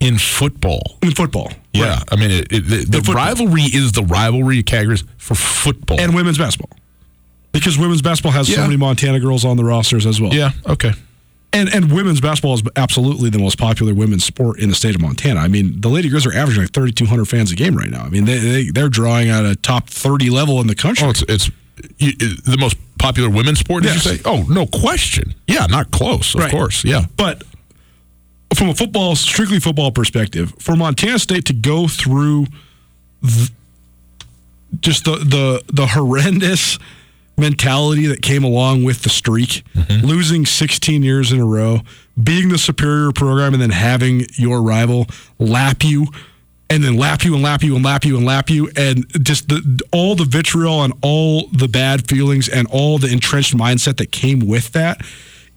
[0.00, 0.98] in football.
[1.02, 1.94] In football, yeah.
[1.96, 2.02] right.
[2.12, 6.14] I mean, it, it, the, the rivalry is the rivalry of Caggers for football and
[6.14, 6.76] women's basketball
[7.52, 8.56] because women's basketball has Yeah.
[8.56, 10.34] so many Montana girls on the rosters as well.
[10.34, 10.50] Yeah.
[10.66, 10.92] Okay.
[11.52, 15.00] And and women's basketball is absolutely the most popular women's sport in the state of
[15.00, 15.40] Montana.
[15.40, 18.02] I mean, the Lady Grizz are averaging like 3,200 fans a game right now.
[18.02, 21.06] I mean, they, they they're drawing at a top 30 level in the country.
[21.06, 21.50] Oh, it's it's
[21.98, 23.84] the most popular women's sport.
[23.84, 24.04] Did Yes.
[24.04, 24.22] you say?
[24.26, 25.34] Oh, no question.
[25.46, 26.34] Yeah, not close.
[26.34, 26.50] Of Right.
[26.50, 26.84] course.
[26.84, 27.06] Yeah.
[27.16, 27.42] But
[28.54, 32.46] from a football, strictly football perspective, for Montana State to go through
[33.22, 33.50] th-
[34.80, 36.78] just the the the horrendous
[37.38, 40.06] mentality that came along with the streak, mm-hmm.
[40.06, 41.80] losing 16 years in a row,
[42.22, 45.06] being the superior program, and then having your rival
[45.38, 46.06] lap you.
[46.68, 49.48] And then lap you and lap you and lap you and lap you, and just
[49.48, 54.10] the all the vitriol and all the bad feelings and all the entrenched mindset that
[54.10, 55.00] came with that.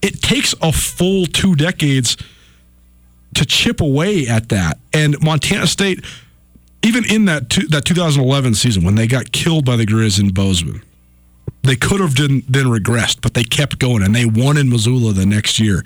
[0.03, 2.15] It takes a full two decades
[3.35, 4.79] to chip away at that.
[4.93, 6.03] And Montana State,
[6.83, 10.33] even in that two, that 2011 season when they got killed by the Grizz in
[10.33, 10.81] Bozeman,
[11.63, 15.25] they could have then, regressed, but they kept going and they won in Missoula the
[15.25, 15.83] next year,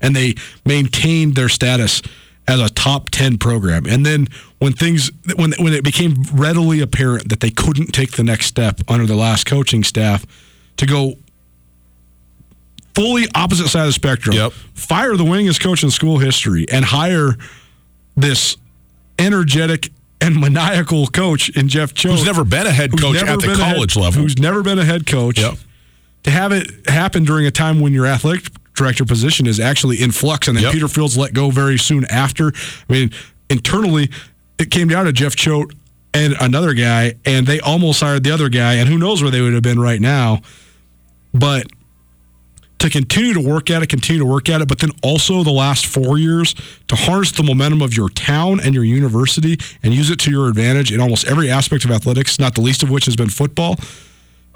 [0.00, 2.00] and they maintained their status
[2.48, 3.86] as a top 10 program.
[3.86, 4.28] And then
[4.58, 8.80] when things when when it became readily apparent that they couldn't take the next step
[8.88, 10.24] under the last coaching staff
[10.76, 11.14] to go
[12.96, 14.34] fully opposite side of the spectrum.
[14.34, 14.52] Yep.
[14.74, 17.36] Fire the winningest coach in school history and hire
[18.16, 18.56] this
[19.18, 22.12] energetic and maniacal coach in Jeff Choate.
[22.12, 24.22] Who's never been a head coach at the a head- college level.
[24.22, 25.38] Who's never been a head coach.
[25.38, 25.54] Yep.
[26.24, 30.10] To have it happen during a time when your athletic director position is actually in
[30.10, 30.72] flux and then Yep.
[30.72, 32.48] Peter Fields let go very soon after.
[32.88, 33.10] I mean,
[33.50, 34.10] internally,
[34.58, 35.72] it came down to Jeff Choate
[36.14, 39.42] and another guy, and they almost hired the other guy, and who knows where they
[39.42, 40.40] would have been right now.
[41.34, 41.66] But
[42.78, 45.50] to continue to work at it, continue to work at it, but then also the
[45.50, 46.54] last four years
[46.88, 50.48] to harness the momentum of your town and your university and use it to your
[50.48, 53.76] advantage in almost every aspect of athletics, not the least of which has been football.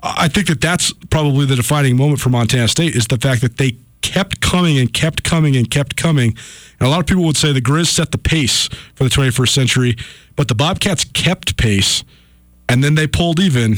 [0.02, 3.56] I think that that's probably the defining moment for Montana State is the fact that
[3.56, 6.37] they kept coming and kept coming and kept coming.
[6.78, 9.48] And a lot of people would say the Grizz set the pace for the 21st
[9.48, 9.96] century,
[10.37, 12.02] but the Bobcats kept pace
[12.68, 13.76] and then they pulled even.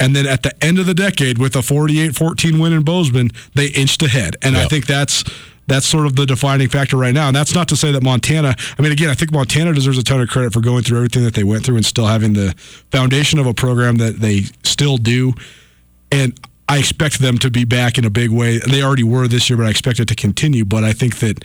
[0.00, 3.66] And then at the end of the decade, with a 48-14 win in Bozeman, they
[3.68, 4.36] inched ahead.
[4.42, 5.24] And I think that's
[5.68, 7.28] that's sort of the defining factor right now.
[7.28, 8.56] And that's not to say that Montana.
[8.78, 11.24] I mean, again, I think Montana deserves a ton of credit for going through everything
[11.24, 12.54] that they went through and still having the
[12.90, 15.34] foundation of a program that they still do.
[16.10, 18.58] And I expect them to be back in a big way.
[18.58, 20.64] They already were this year, but I expect it to continue.
[20.64, 21.44] But I think that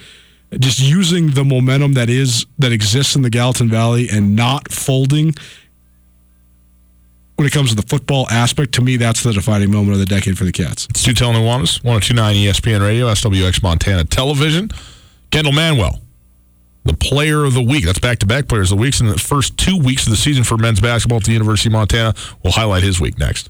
[0.60, 5.34] just using the momentum that is that exists in the Gallatin Valley and not folding
[7.36, 10.06] when it comes to the football aspect, to me, that's the defining moment of the
[10.06, 10.88] decade for the Cats.
[10.90, 14.70] It's Telling Nuanez, 1029 ESPN Radio, SWX Montana Television.
[15.32, 16.00] Kendal Manuel,
[16.84, 17.86] the player of the week.
[17.86, 20.18] That's back to back players of the weeks in the first two weeks of the
[20.18, 22.14] season for men's basketball at the University of Montana.
[22.44, 23.50] We'll highlight his week next.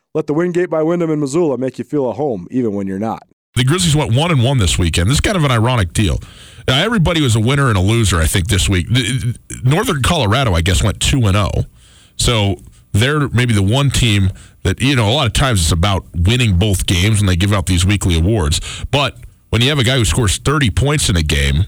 [0.13, 2.99] Let the Wingate by Wyndham in Missoula make you feel at home, even when you're
[2.99, 3.23] not.
[3.55, 5.09] The Grizzlies went one and one this weekend.
[5.09, 6.19] This is kind of an ironic deal.
[6.67, 8.87] Now, everybody was a winner and a loser, I think, this week.
[9.63, 11.51] Northern Colorado, I guess, went two and zero.
[12.17, 12.55] So
[12.91, 14.31] they're maybe the one team
[14.63, 15.09] that you know.
[15.09, 18.17] A lot of times it's about winning both games when they give out these weekly
[18.17, 18.59] awards.
[18.91, 19.17] But
[19.49, 21.65] when you have a guy who scores thirty points in a game,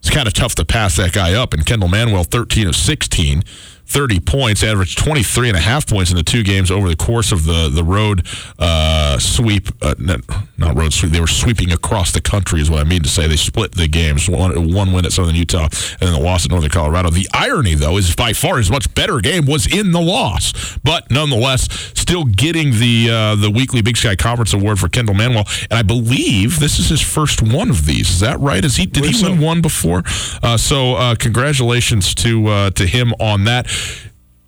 [0.00, 1.52] it's kind of tough to pass that guy up.
[1.54, 3.44] And Kendal Manuel, thirteen of sixteen
[3.86, 7.32] 30 points, averaged 23 and a half points in the two games over the course
[7.32, 8.26] of the, the road
[8.58, 9.68] uh, sweep.
[9.82, 10.20] Uh, not,
[10.56, 13.26] not road sweep, they were sweeping across the country, is what I mean to say.
[13.26, 16.50] They split the games, one, one win at Southern Utah and then the loss at
[16.50, 17.10] Northern Colorado.
[17.10, 20.78] The irony, though, is by far his much better game was in the loss.
[20.82, 25.44] But nonetheless, still getting the, uh, the weekly Big Sky Conference Award for Kendal Manuel.
[25.70, 28.10] And I believe this is his first one of these.
[28.10, 28.64] Is that right?
[28.64, 30.02] Is he, did he win one before?
[30.42, 33.66] Uh, so uh, congratulations to uh, to him on that.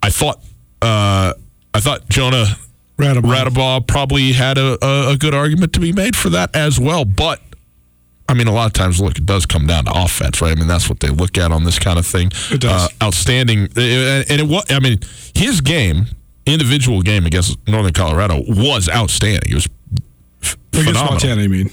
[0.02, 0.40] I thought
[0.82, 1.32] uh,
[1.74, 2.46] I thought Jonah
[2.98, 7.04] Radebaugh probably had a, a, a, good argument to be made for that as well.
[7.04, 7.40] But
[8.28, 10.52] I mean, a lot of times, look, it does come down to offense, right?
[10.52, 12.30] I mean, that's what they look at on this kind of thing.
[12.50, 12.86] It does.
[12.86, 14.64] Uh, outstanding, and it was.
[14.70, 14.98] I mean,
[15.34, 16.06] his game,
[16.46, 19.50] individual game against Northern Colorado, was outstanding.
[19.50, 19.68] It was
[20.42, 21.12] f- against phenomenal.
[21.12, 21.42] Montana.
[21.42, 21.70] I mean.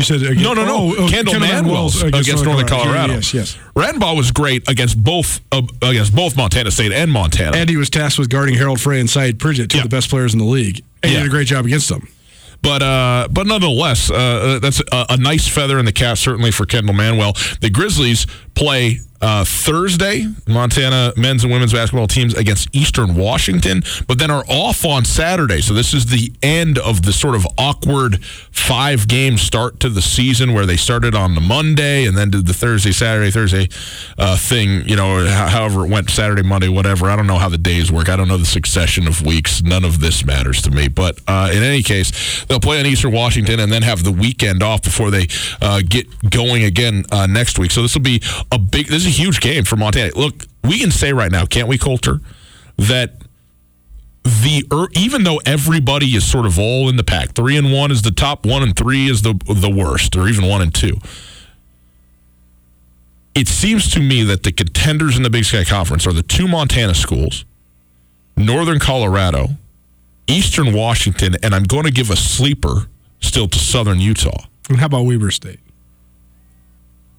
[0.00, 0.76] You said against, no, no, no.
[0.76, 3.14] Oh, oh, Kendal, Kendal Manuel's against, against, Northern Colorado.
[3.14, 3.58] Yes, yes.
[3.76, 7.56] Radebaugh was great against both uh, against both Montana State and Montana.
[7.56, 9.84] And he was tasked with guarding Harald Frey and Sayeed Pridgett, two Yeah.
[9.84, 10.82] of the best players in the league.
[11.02, 11.18] And Yeah.
[11.18, 12.08] he did a great job against them.
[12.62, 16.66] But uh, but nonetheless, uh, that's a, a nice feather in the cap, certainly for
[16.66, 17.32] Kendal Manuel.
[17.60, 24.18] The Grizzlies play uh, Thursday, Montana men's and women's basketball teams against Eastern Washington, but
[24.18, 25.60] then are off on Saturday.
[25.60, 30.00] So this is the end of the sort of awkward five game start to the
[30.00, 33.68] season where they started on the Monday and then did the Thursday, Saturday, Thursday
[34.16, 37.10] uh, thing, you know, however it went, Saturday, Monday, whatever.
[37.10, 38.08] I don't know how the days work.
[38.08, 39.62] I don't know the succession of weeks.
[39.62, 40.88] None of this matters to me.
[40.88, 44.62] But uh, in any case, they'll play on Eastern Washington and then have the weekend
[44.62, 45.28] off before they
[45.60, 47.70] uh, get going again uh, next week.
[47.70, 50.12] So this will be a big, this is a huge game for Montana.
[50.14, 52.20] Look, we can say right now, can't we, Colter,
[52.76, 53.14] that
[54.24, 57.90] the er, even though everybody is sort of all in the pack, three and one
[57.90, 60.98] is the top, one and three is the the worst, or even one and two.
[63.34, 66.48] It seems to me that the contenders in the Big Sky Conference are the two
[66.48, 67.44] Montana schools,
[68.36, 69.50] Northern Colorado,
[70.26, 72.88] Eastern Washington, and I'm going to give a sleeper
[73.20, 74.46] still to Southern Utah.
[74.68, 75.60] And how about Weber State?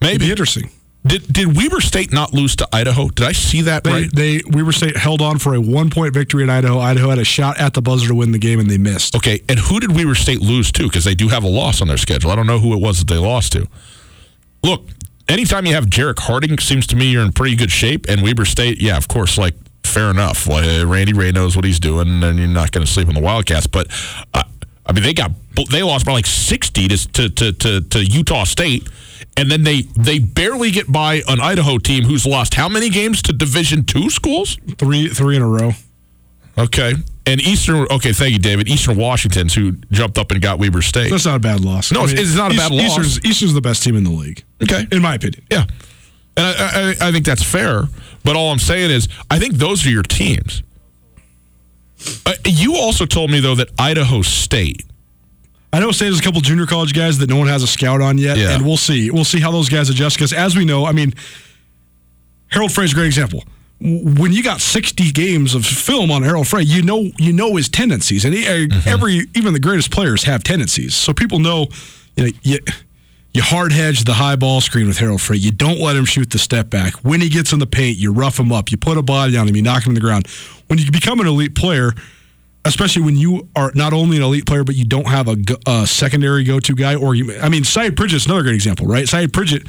[0.00, 0.70] be Maybe interesting.
[1.04, 3.08] Did did Weber State not lose to Idaho?
[3.08, 4.14] Did I see that They, right?
[4.14, 6.78] they Weber State held on for a one point victory in Idaho.
[6.78, 9.16] Idaho had a shot at the buzzer to win the game, and they missed.
[9.16, 10.84] Okay, and who did Weber State lose to?
[10.84, 12.30] Because they do have a loss on their schedule.
[12.30, 13.66] I don't know who it was that they lost to.
[14.62, 14.86] Look,
[15.28, 18.06] anytime you have Jerrick Harding, seems to me you're in pretty good shape.
[18.08, 20.46] And Weber State, yeah, of course, like fair enough.
[20.46, 23.20] Like, Randy Rahe knows what he's doing, and you're not going to sleep on the
[23.20, 23.66] Wildcats.
[23.66, 23.88] But
[24.34, 24.44] uh,
[24.86, 25.32] I mean, they got
[25.70, 28.88] they lost by like 60 to to to, to, to Utah State.
[29.36, 33.22] And then they, they barely get by an Idaho team who's lost how many games
[33.22, 34.56] to Division two schools?
[34.78, 35.72] Three three in a row.
[36.58, 36.94] Okay.
[37.24, 38.68] And Eastern, okay, thank you, David.
[38.68, 41.10] Eastern Washington's who jumped up and got Weber State.
[41.10, 41.92] That's not a bad loss.
[41.92, 42.98] No, it's- it's not a bad loss.
[42.98, 44.86] Eastern's, Eastern's the best team in the league, Okay.
[44.90, 45.44] in my opinion.
[45.50, 45.64] Yeah.
[46.36, 47.84] And I, I, I think that's fair.
[48.24, 50.62] But all I'm saying is, I think those are your teams.
[52.26, 54.82] Uh, you also told me, though, that Idaho State,
[55.72, 58.18] Idaho State has a couple junior college guys that no one has a scout on
[58.18, 58.50] yet, Yeah.
[58.54, 59.10] and we'll see.
[59.10, 60.16] We'll see how those guys adjust.
[60.16, 61.14] Because as we know, I mean,
[62.48, 63.44] Harald Frey's a great example.
[63.80, 67.68] When you got 60 games of film on Harald Frey, you know you know his
[67.68, 68.88] tendencies, and he, uh, Mm-hmm.
[68.88, 70.94] every even the greatest players have tendencies.
[70.94, 71.66] So people know,
[72.16, 72.58] you know, you,
[73.34, 75.36] you hard hedge the high ball screen with Harald Frey.
[75.38, 76.94] You don't let him shoot the step back.
[76.96, 78.70] When he gets in the paint, you rough him up.
[78.70, 79.56] You put a body on him.
[79.56, 80.28] You knock him to the ground.
[80.68, 81.92] When you become an elite player,
[82.64, 85.86] especially when you are not only an elite player, but you don't have a, a
[85.86, 89.04] secondary go-to guy, or you, I mean, Sayeed Pridgett's another great example, right?
[89.04, 89.66] Sayeed Pridgett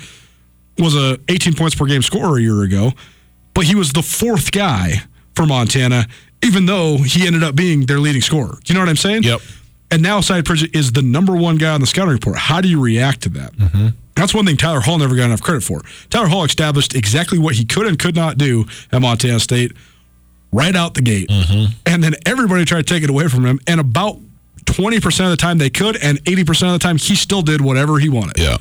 [0.77, 2.91] was a 18 points per game scorer a year ago,
[3.53, 5.03] but he was the fourth guy
[5.35, 6.07] for Montana,
[6.43, 8.59] even though he ended up being their leading scorer.
[8.63, 9.23] Do you know what I'm saying?
[9.23, 9.41] Yep.
[9.91, 12.37] And now Sayeed Pridgett is the number one guy on the scouting report.
[12.37, 13.53] How do you react to that?
[13.53, 13.87] Mm-hmm.
[14.15, 15.81] That's one thing Tyler Hall never got enough credit for.
[16.09, 19.71] Tyler Hall established exactly what he could and could not do at Montana State
[20.53, 21.29] right out the gate.
[21.29, 21.73] Mm-hmm.
[21.85, 23.59] And then everybody tried to take it away from him.
[23.67, 24.19] And about
[24.65, 27.99] 20% of the time they could, and 80% of the time he still did whatever
[27.99, 28.37] he wanted.
[28.37, 28.57] yeah.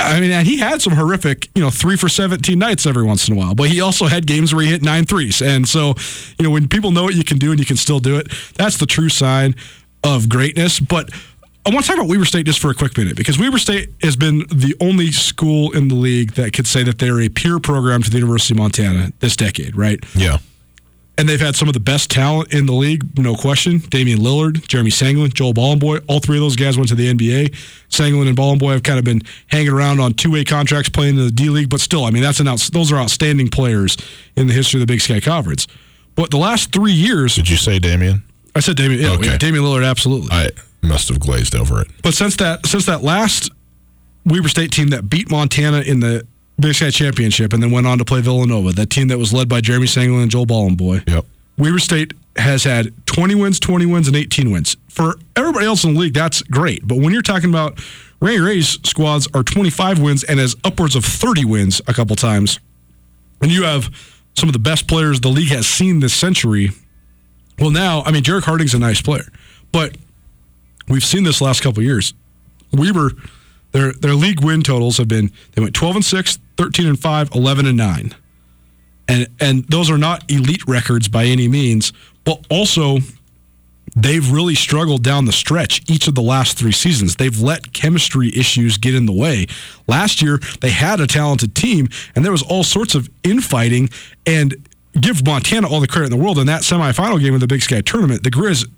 [0.00, 3.26] I mean, and he had some horrific, you know, three for 17 nights every once
[3.26, 5.42] in a while, but he also had games where he hit nine threes.
[5.42, 5.94] And so,
[6.38, 8.28] you know, when people know what you can do and you can still do it,
[8.54, 9.56] that's the true sign
[10.04, 10.78] of greatness.
[10.78, 11.10] But
[11.66, 13.90] I want to talk about Weber State just for a quick minute because Weber State
[14.02, 17.58] has been the only school in the league that could say that they're a peer
[17.58, 19.98] program to the University of Montana this decade, right?
[20.14, 20.38] Yeah.
[21.18, 23.78] And they've had some of the best talent in the league, no question.
[23.90, 26.04] Damian Lillard, Jeremy Senglin, Joel Bolomboy.
[26.06, 27.48] All three of those guys went to the NBA.
[27.90, 31.32] Senglin and Bolomboy have kind of been hanging around on two-way contracts playing in the
[31.32, 33.96] D League, but still, I mean, that's an outs- those are outstanding players
[34.36, 35.66] in the history of the Big Sky Conference.
[36.14, 38.22] But the last three years, Did you say Damian?
[38.54, 39.26] I said Damian, yeah, Okay.
[39.30, 40.28] yeah, Damian Lillard, absolutely.
[40.30, 40.50] I
[40.82, 41.88] must have glazed over it.
[42.02, 43.50] But since that since that last
[44.24, 46.24] Weber State team that beat Montana in the
[46.60, 49.48] Big Sky Championship and then went on to play Villanova, that team that was led
[49.48, 51.08] by Jeremy Senglin and Joel Bolomboy.
[51.08, 51.24] Yep.
[51.56, 54.76] Weber State has had 20 wins, 20 wins, and 18 wins.
[54.88, 56.86] For everybody else in the league, that's great.
[56.86, 57.76] But when you're talking about
[58.20, 62.58] Rahe Rahe's squads are 25 wins and has upwards of 30 wins a couple times,
[63.40, 63.90] and you have
[64.36, 66.70] some of the best players the league has seen this century.
[67.58, 69.30] Well, now, I mean, Jerrick Harding's a nice player,
[69.72, 69.96] but
[70.88, 72.14] we've seen this last couple years.
[72.72, 73.12] Weber,
[73.72, 77.30] their their league win totals have been they went 12 and 6, 13 and 5,
[77.34, 78.14] 11 and 9.
[79.08, 81.92] And and those are not elite records by any means,
[82.24, 82.98] but also
[83.96, 87.16] they've really struggled down the stretch each of the last 3 seasons.
[87.16, 89.46] They've let chemistry issues get in the way.
[89.86, 93.88] Last year they had a talented team and there was all sorts of infighting
[94.26, 94.68] and
[95.00, 97.62] give Montana all the credit in the world in that semifinal game of the Big
[97.62, 98.24] Sky tournament.
[98.24, 98.68] The Grizz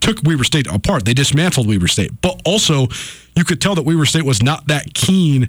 [0.00, 1.04] took Weber State apart.
[1.04, 2.20] They dismantled Weber State.
[2.20, 2.86] But also,
[3.34, 5.48] you could tell that Weber State was not that keen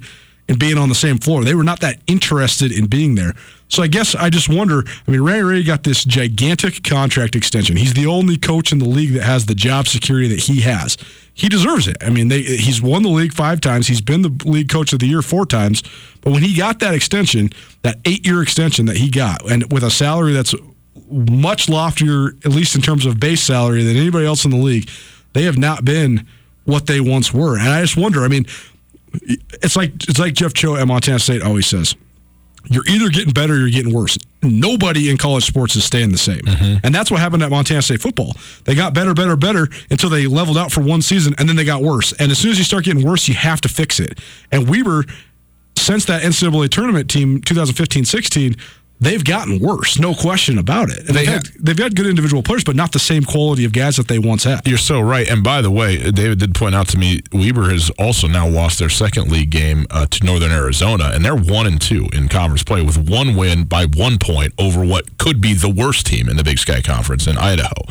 [0.50, 1.46] in being on the same floor.
[1.46, 3.34] They were not that interested in being there.
[3.70, 4.84] So I guess I just wonder.
[5.08, 7.78] I mean, Rahe Rahe got this gigantic contract extension.
[7.78, 10.98] He's the only coach in the league that has the job security that he has.
[11.36, 11.98] He deserves it.
[12.02, 13.88] I mean, they, he's won the league five times.
[13.88, 15.84] He's been the league coach of the year four times.
[16.22, 17.52] But when he got that extension,
[17.84, 20.56] that eight year extension that he got, and with a salary that's
[21.12, 24.90] much loftier, at least in terms of base salary, than anybody else in the league.
[25.34, 26.26] They have not been
[26.66, 28.24] what they once were, and I just wonder.
[28.24, 28.46] I mean,
[29.24, 31.96] it's like it's like Jeff Choate at Montana State always says.
[32.66, 34.18] You're either getting better or you're getting worse.
[34.44, 36.42] Nobody in college sports is staying the same.
[36.42, 36.86] Mm-hmm.
[36.86, 38.36] And that's what happened at Montana State football.
[38.66, 41.64] They got better, better, better until they leveled out for one season and then they
[41.64, 42.12] got worse.
[42.14, 44.20] And as soon as you start getting worse, you have to fix it.
[44.52, 45.06] And Weber,
[45.78, 48.56] since that NCAA tournament team 2015 16,
[49.00, 51.00] they've gotten worse, no question about it.
[51.00, 53.98] And They they've, had, had good individual players, but not the same quality of guys
[53.98, 54.68] that they once had.
[54.68, 55.28] You're so right.
[55.30, 58.80] And by the way, David did point out to me Weber has also now lost
[58.80, 62.64] their second league game uh, to Northern Arizona, and they're one and two in conference
[62.64, 66.38] play with one win by one point over what could be the worst team in
[66.38, 67.84] the Big Sky Conference in Idaho.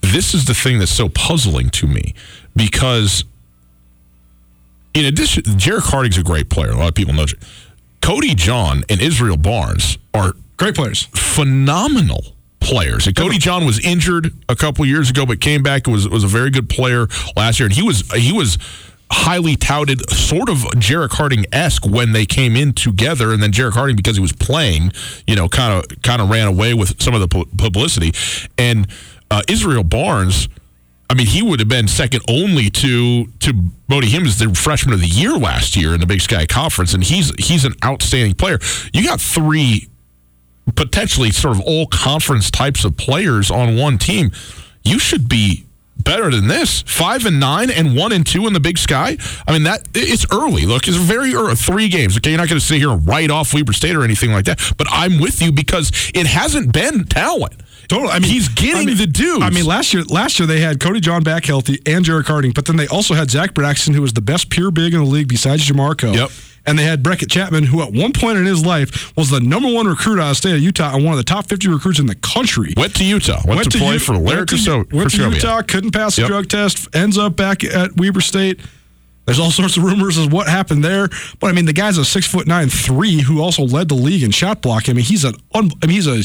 [0.00, 2.14] This is the thing that's so puzzling to me
[2.56, 3.24] because,
[4.94, 6.70] in addition, Jerrick Harding's a great player.
[6.70, 7.26] A lot of people know.
[8.00, 11.04] Cody John and Israel Barnes are Great players.
[11.14, 12.24] phenomenal
[12.60, 13.06] players.
[13.06, 16.24] And Cody John was injured a couple years ago, but came back and was was
[16.24, 17.66] a very good player last year.
[17.66, 18.58] And he was he was
[19.10, 23.32] highly touted, sort of Jerrick Harding esque when they came in together.
[23.32, 24.92] And then Jerrick Harding, because he was playing,
[25.26, 28.12] you know, kind of kind of ran away with some of the publicity.
[28.58, 28.86] And
[29.30, 30.48] uh, Israel Barnes.
[31.10, 33.52] I mean, he would have been second only to to
[33.88, 37.02] Bodie Hume the freshman of the year last year in the Big Sky Conference, and
[37.02, 38.60] he's he's an outstanding player.
[38.92, 39.88] You got three
[40.76, 44.30] potentially sort of all conference types of players on one team.
[44.84, 45.64] You should be
[46.04, 46.82] better than this.
[46.82, 49.16] Five and nine and one and two in the Big Sky.
[49.46, 50.66] I mean that it's early.
[50.66, 51.54] Look, it's very early.
[51.54, 52.16] Three games.
[52.16, 54.44] Okay, you're not going to sit here and write off Weber State or anything like
[54.46, 54.60] that.
[54.76, 57.54] But I'm with you because it hasn't been talent.
[57.88, 58.10] Totally.
[58.12, 59.42] I mean, He's getting I mean- the dudes.
[59.42, 62.52] I mean, last year, last year they had Cody John back healthy and Jerrick Harding,
[62.52, 65.06] but then they also had Zach Braxton, who was the best pure big in the
[65.06, 66.14] league besides Jamarco.
[66.14, 66.30] Yep.
[66.66, 69.72] And they had Brekkott Chapman, who at one point in his life was the number
[69.72, 71.98] one recruit out of the state of Utah and one of the top 50 recruits
[71.98, 72.74] in the country.
[72.76, 73.40] went to Utah.
[73.46, 76.22] Went, to, play U- for went Larry to, Cusco- went to Utah, couldn't pass the
[76.22, 76.28] Yep.
[76.28, 78.60] drug test, ends up back at Weber State.
[79.26, 81.08] There's all sorts of rumors as what happened there,
[81.38, 84.24] but I mean the guy's a six foot nine three who also led the league
[84.24, 84.88] in shot block.
[84.88, 86.16] I mean he's an un, I mean he's a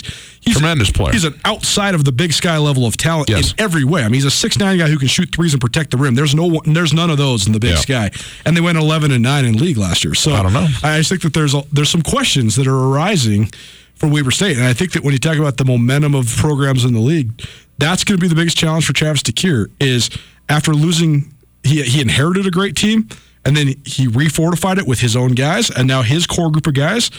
[0.41, 1.11] he's Tremendous player.
[1.11, 3.51] He's an outside of the big sky level of talent Yes.
[3.51, 4.01] in every way.
[4.01, 6.15] I mean he's a six nine guy who can shoot threes and protect the rim.
[6.15, 7.77] There's no one, there's none of those in the big Yeah.
[7.77, 8.11] sky,
[8.45, 10.15] and they went 11 and nine in league last year.
[10.15, 10.67] So I don't know.
[10.81, 13.51] I just think that there's a, there's some questions that are arising
[13.95, 16.83] for Weber State, and I think that when you talk about the momentum of programs
[16.85, 17.29] in the league,
[17.77, 19.67] that's going to be the biggest challenge for Travis DeCuire.
[19.79, 20.09] Is
[20.49, 21.31] after losing,
[21.65, 23.09] he he inherited a great team,
[23.43, 26.73] and then he refortified it with his own guys, and now his core group of
[26.73, 27.11] guys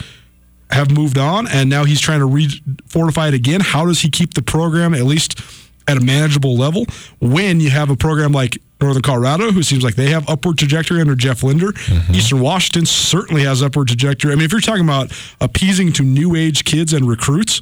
[0.71, 3.61] have moved on, and now he's trying to refortify it again.
[3.61, 5.39] How does he keep the program at least
[5.87, 6.85] at a manageable level
[7.19, 10.99] when you have a program like Northern Colorado, who seems like they have upward trajectory
[10.99, 11.71] under Jeff Linder?
[11.71, 12.15] Mm-hmm.
[12.15, 14.31] Eastern Washington certainly has upward trajectory.
[14.31, 17.61] I mean, if you're talking about appeasing to new age kids and recruits,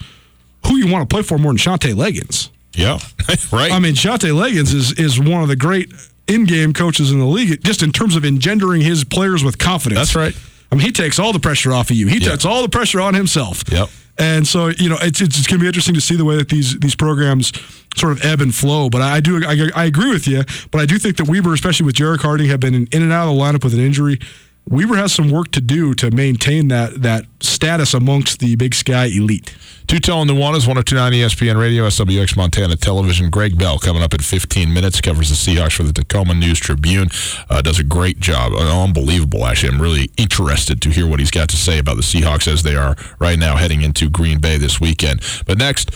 [0.67, 2.49] who you want to play for more than Shantay Legans?
[2.73, 2.99] Yeah,
[3.51, 3.71] right.
[3.71, 5.93] I mean, Shantay Legans is is one of the great
[6.27, 9.99] in-game coaches in the league, just in terms of engendering his players with confidence.
[9.99, 10.35] That's right.
[10.71, 12.07] I mean, he takes all the pressure off of you.
[12.07, 12.31] He Yeah.
[12.31, 13.63] takes all the pressure on himself.
[13.71, 13.89] Yep.
[14.17, 16.47] And so, you know, it's it's, going to be interesting to see the way that
[16.49, 17.51] these these programs
[17.97, 18.89] sort of ebb and flow.
[18.89, 20.43] But I do I, I agree with you.
[20.71, 23.11] But I do think that Weber, especially with Jerrick Harding, have been in, in and
[23.11, 24.19] out of the lineup with an injury.
[24.67, 29.05] Weber has some work to do to maintain that that status amongst the Big Sky
[29.05, 29.55] elite.
[29.87, 33.29] Two and Nuanez, 1029 ESPN Radio, SWX Montana Television.
[33.29, 37.09] Greg Bell coming up in 15 minutes, covers the Seahawks for the Tacoma News Tribune.
[37.51, 38.53] Uh, does a great job.
[38.53, 39.73] Unbelievable, actually.
[39.73, 42.75] I'm really interested to hear what he's got to say about the Seahawks as they
[42.75, 45.21] are right now heading into Green Bay this weekend.
[45.45, 45.91] But next,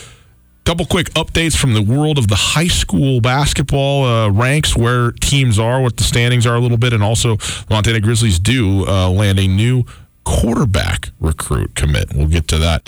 [0.65, 5.57] couple quick updates from the world of the high school basketball uh, ranks, where teams
[5.57, 7.37] are, what the standings are a little bit, and also
[7.69, 9.83] Montana Grizzlies do uh, land a new
[10.23, 12.13] quarterback recruit commit.
[12.13, 12.83] We'll get to that.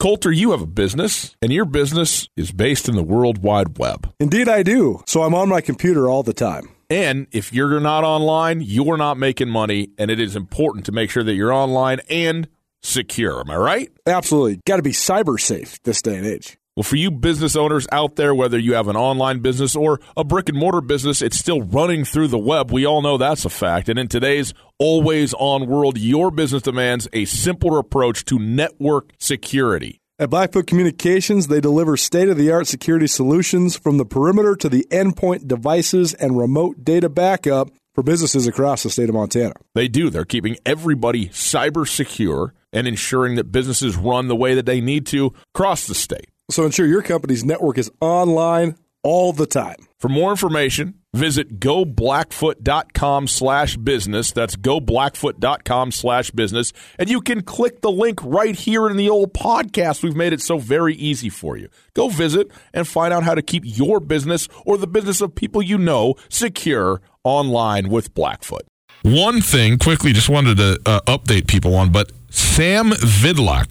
[0.00, 4.12] Colter, you have a business, and your business is based in the World Wide Web.
[4.20, 5.02] Indeed, I do.
[5.06, 6.68] So I'm on my computer all the time.
[6.88, 11.10] And if you're not online, you're not making money, and it is important to make
[11.10, 12.48] sure that you're online and
[12.82, 13.40] secure.
[13.40, 13.92] Am I right?
[14.06, 14.60] Absolutely.
[14.66, 16.58] Got to be cyber safe this day and age.
[16.78, 20.22] Well, for you business owners out there, whether you have an online business or a
[20.22, 22.70] brick and mortar business, it's still running through the web.
[22.70, 23.88] We all know that's a fact.
[23.88, 30.00] And in today's always on world, your business demands a simpler approach to network security.
[30.20, 34.68] At Blackfoot Communications, they deliver state of the art security solutions from the perimeter to
[34.68, 39.54] the endpoint devices and remote data backup for businesses across the state of Montana.
[39.74, 40.08] They do.
[40.08, 45.04] They're keeping everybody cyber secure and ensuring that businesses run the way that they need
[45.06, 46.28] to across the state.
[46.48, 49.88] So ensure your company's network is online all the time.
[49.98, 54.30] For more information, visit goblackfoot.com slash business.
[54.30, 56.72] That's goblackfoot.com slash business.
[57.00, 60.04] And you can click the link right here in the old podcast.
[60.04, 61.68] We've made it so very easy for you.
[61.94, 65.62] Go visit and find out how to keep your business or the business of people
[65.62, 68.62] you know secure online with Blackfoot.
[69.02, 73.68] One thing quickly, just wanted to uh, update people on, but Sam Vidlock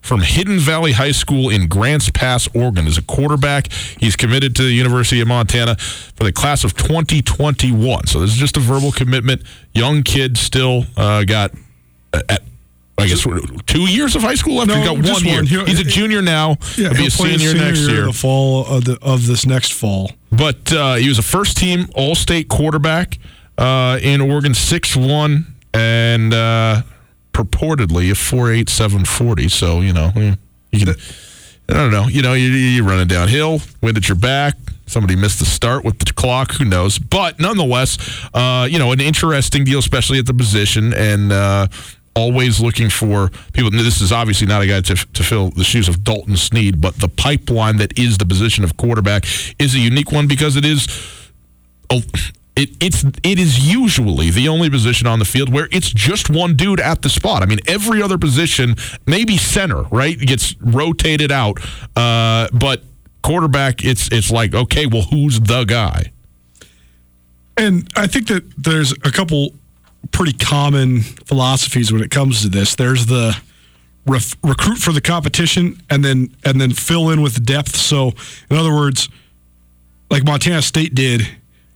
[0.00, 3.70] from Hidden Valley High School in Grants Pass, Oregon, is a quarterback.
[3.72, 8.06] He's committed to the University of Montana for the class of 2021.
[8.06, 9.42] So this is just a verbal commitment.
[9.74, 11.52] Young kid still uh, got
[12.12, 12.42] uh, at
[13.00, 13.26] I guess
[13.66, 14.68] two years of high school left.
[14.68, 15.36] No, got one year.
[15.36, 15.66] One.
[15.66, 16.56] He's a junior now.
[16.76, 18.06] Yeah, he'll be a senior, senior next year.
[18.06, 20.12] The fall of, the, of this next fall.
[20.30, 23.18] But uh, he was a first team All State quarterback
[23.58, 26.82] uh, in Oregon, six one, and uh,
[27.32, 29.48] purportedly a four eight seven forty.
[29.48, 30.12] So you know
[30.70, 30.94] you can.
[31.68, 32.08] I don't know.
[32.08, 34.56] You know, you, you're running downhill, wind at your back.
[34.86, 36.50] Somebody missed the start with the clock.
[36.54, 36.98] Who knows?
[36.98, 37.96] But nonetheless,
[38.34, 41.68] uh, you know, an interesting deal, especially at the position, and uh,
[42.20, 43.70] always looking for people.
[43.70, 46.96] This is obviously not a guy to, to fill the shoes of Dalton Sneed, but
[46.96, 49.24] the pipeline that is the position of quarterback
[49.58, 50.86] is a unique one because it is.
[51.90, 52.02] A,
[52.56, 56.56] it, it's it is usually the only position on the field where it's just one
[56.56, 57.42] dude at the spot.
[57.42, 58.74] I mean, every other position,
[59.06, 61.58] maybe center, right, gets rotated out,
[61.96, 62.82] uh, but
[63.22, 66.12] quarterback, it's it's like okay, well, who's the guy?
[67.56, 69.54] And I think that there's a couple
[70.12, 72.74] pretty common philosophies when it comes to this.
[72.74, 73.36] There's the
[74.06, 77.76] ref- recruit for the competition and then and then fill in with depth.
[77.76, 78.12] So,
[78.50, 79.08] in other words,
[80.10, 81.26] like Montana State did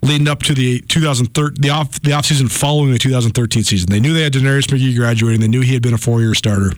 [0.02, 3.90] leading up to the 2013 the off the offseason following the 2013 season.
[3.90, 5.40] They knew they had DeNarius McGhee graduating.
[5.40, 6.72] They knew he had been a four year starter.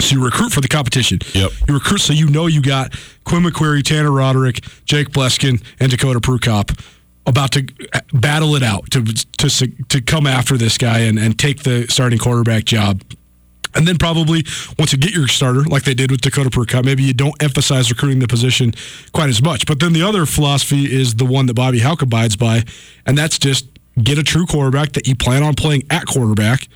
[0.00, 1.20] So you recruit for the competition.
[1.34, 1.50] Yep.
[1.68, 6.20] You recruit so you know you got Quinn McQueary, Tanner Roderick, Jake Bleskin, and Dakota
[6.20, 6.78] Prukop
[7.26, 7.66] about to
[8.12, 12.18] battle it out to to to come after this guy and, and take the starting
[12.18, 13.02] quarterback job.
[13.76, 14.44] And then probably
[14.78, 17.90] once you get your starter, like they did with Dakota Prukop, maybe you don't emphasize
[17.90, 18.72] recruiting the position
[19.12, 19.66] quite as much.
[19.66, 22.62] But then the other philosophy is the one that Bobby Hauck abides by,
[23.04, 23.66] and that's just
[24.00, 26.68] get a true quarterback that you plan on playing at quarterback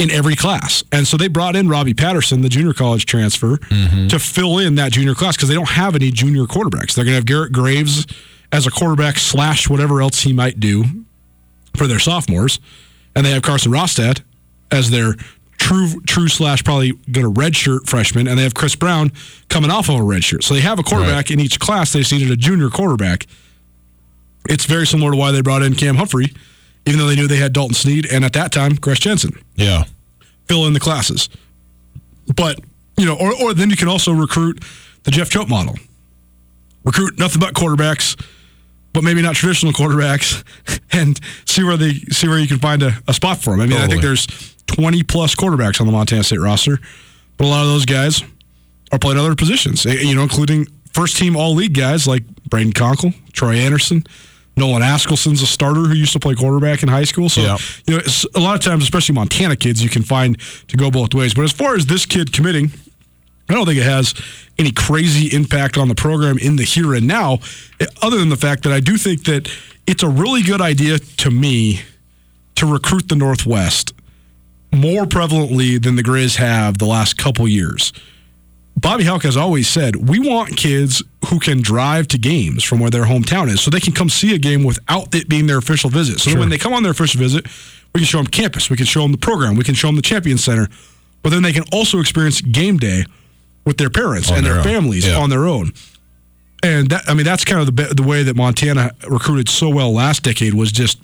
[0.00, 0.82] in every class.
[0.90, 4.08] And so they brought in Robbie Patterson, the junior college transfer, mm-hmm.
[4.08, 6.94] to fill in that junior class because they don't have any junior quarterbacks.
[6.94, 8.06] They're going to have Garrett Graves
[8.52, 10.84] as a quarterback slash whatever else he might do
[11.76, 12.58] for their sophomores.
[13.14, 14.22] And they have Carson Rostad
[14.70, 15.14] as their
[15.58, 19.12] true true slash probably going to redshirt freshman, and they have Chris Brown
[19.48, 20.42] coming off of a redshirt.
[20.42, 21.30] So they have a quarterback right.
[21.32, 21.92] in each class.
[21.92, 23.26] They just needed a junior quarterback.
[24.48, 26.32] It's very similar to why they brought in Cam Humphrey,
[26.86, 29.32] even though they knew they had Dalton Sneed and at that time Chris Jensen.
[29.54, 29.84] Yeah,
[30.46, 31.28] fill in the classes.
[32.34, 32.60] But
[32.96, 34.64] you know, or or then you can also recruit
[35.02, 35.76] the Jeff Choate model.
[36.84, 38.18] Recruit nothing but quarterbacks
[38.92, 40.42] but maybe not traditional quarterbacks,
[40.92, 43.60] and see where they see where you can find a, a spot for them.
[43.60, 43.84] I mean, totally.
[43.84, 44.26] I think there's
[44.66, 46.78] 20 plus quarterbacks on the Montana State roster,
[47.36, 48.22] but a lot of those guys
[48.92, 49.86] are playing other positions.
[49.86, 54.04] Eh, you know, including first team all league guys like Braden Conkle, Troy Andersen.
[54.56, 57.28] Nolan Askelson's a starter who used to play quarterback in high school.
[57.28, 57.60] So, yep.
[57.86, 58.02] you know,
[58.34, 60.38] a lot of times, especially Montana kids, you can find
[60.68, 61.32] to go both ways.
[61.32, 62.70] But as far as this kid committing,
[63.50, 64.14] I don't think it has
[64.58, 67.38] any crazy impact on the program in the here and now,
[67.80, 69.50] eh, other than the fact that I do think that
[69.86, 71.80] it's a really good idea to me
[72.56, 73.92] to recruit the Northwest
[74.72, 77.92] more prevalently than the Grizz have the last couple years.
[78.76, 82.88] Bobby Hauck has always said, we want kids who can drive to games from where
[82.88, 85.90] their hometown is so they can come see a game without it being their official
[85.90, 86.20] visit.
[86.20, 87.46] So when they come on their official visit,
[87.94, 89.96] we can show them campus, we can show them the program, we can show them
[89.96, 90.68] the Champion Center,
[91.22, 93.04] but then they can also experience game day
[93.64, 95.18] with their parents On and their, their families Yeah.
[95.18, 95.72] on their own.
[96.62, 99.92] And that, I mean, that's kind of the, the way that Montana recruited so well
[99.92, 100.98] last decade was just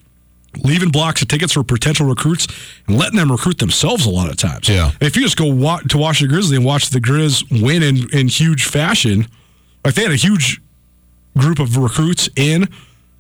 [0.63, 2.47] leaving blocks of tickets for potential recruits
[2.87, 4.69] and letting them recruit themselves a lot of times.
[4.69, 4.93] Yeah.
[5.01, 8.07] If you just go wa- to watch the Grizzly and watch the Grizz win in,
[8.13, 9.29] in huge fashion,
[9.85, 10.61] like they had a huge
[11.39, 12.69] group of recruits in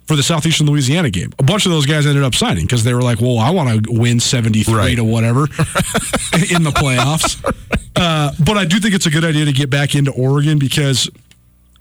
[0.06, 1.32] for the Southeastern Louisiana game.
[1.38, 3.84] A bunch of those guys ended up signing because they were like, well, I want
[3.86, 4.96] to win 73 Right.
[4.96, 5.40] to whatever
[6.50, 7.42] in the playoffs.
[7.96, 11.10] Uh, but I do think it's a good idea to get back into Oregon because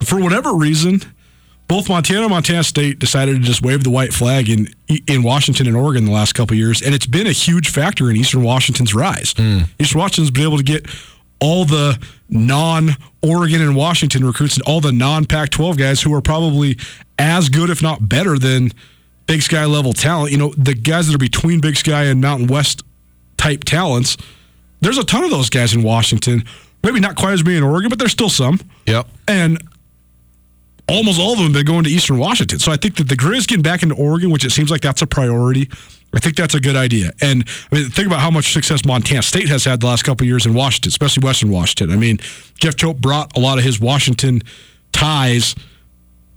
[0.03, 1.01] for whatever reason,
[1.67, 4.67] both Montana and Montana State decided to just wave the white flag in
[5.07, 8.07] in Washington and Oregon the last couple of years, and it's been a huge factor
[8.11, 9.33] in Eastern Washington's rise.
[9.79, 10.85] Eastern Washington's been able to get
[11.45, 16.75] all the non-Oregon and Washington recruits and all the non-Pac-12 guys who are probably
[17.19, 18.71] as good, if not better, than
[19.27, 20.31] Big Sky level talent.
[20.31, 22.81] You know, the guys that are between Big Sky and Mountain West
[23.37, 24.17] type talents.
[24.81, 26.43] There's a ton of those guys in Washington.
[26.81, 28.59] Maybe not quite as many in Oregon, but there's still some.
[28.87, 29.07] Yep.
[29.27, 29.61] And
[30.89, 32.57] almost all of them have been going to Eastern Washington.
[32.57, 35.03] So I think that the Grizz getting back into Oregon, which it seems like that's
[35.03, 35.69] a priority,
[36.15, 37.11] I think that's a good idea.
[37.21, 40.23] And I mean, think about how much success Montana State has had the last couple
[40.23, 41.91] of years in Washington, especially Western Washington.
[41.91, 42.19] I mean,
[42.57, 44.41] Jeff Choate brought a lot of his Washington
[44.93, 45.55] ties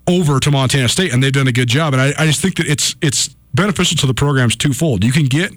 [0.08, 1.92] over to Montana State, and they've done a good job.
[1.92, 5.04] And I, I just think that it's it's beneficial to the programs twofold.
[5.04, 5.52] You can get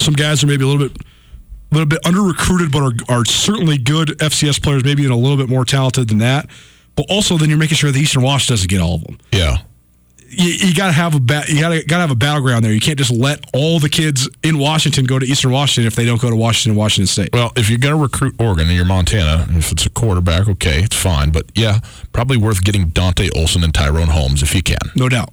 [0.00, 0.96] some guys who maybe a little bit
[1.70, 5.18] a little bit under recruited, but are, are certainly good FCS players, maybe even a
[5.18, 6.48] little bit more talented than that.
[6.94, 9.18] But also, then you're making sure the Eastern Wash doesn't get all of them.
[9.32, 9.58] Yeah.
[10.30, 12.64] You, you got to have a ba- you got to got to have a battleground
[12.64, 12.72] there.
[12.72, 16.04] You can't just let all the kids in Washington go to Eastern Washington if they
[16.04, 17.30] don't go to Washington, Washington State.
[17.32, 20.82] Well, if you're going to recruit Oregon and you're Montana, if it's a quarterback, okay,
[20.82, 21.30] it's fine.
[21.30, 21.80] But yeah,
[22.12, 24.78] probably worth getting Dante Olson and Tyrone Holmes if you can.
[24.94, 25.32] No doubt.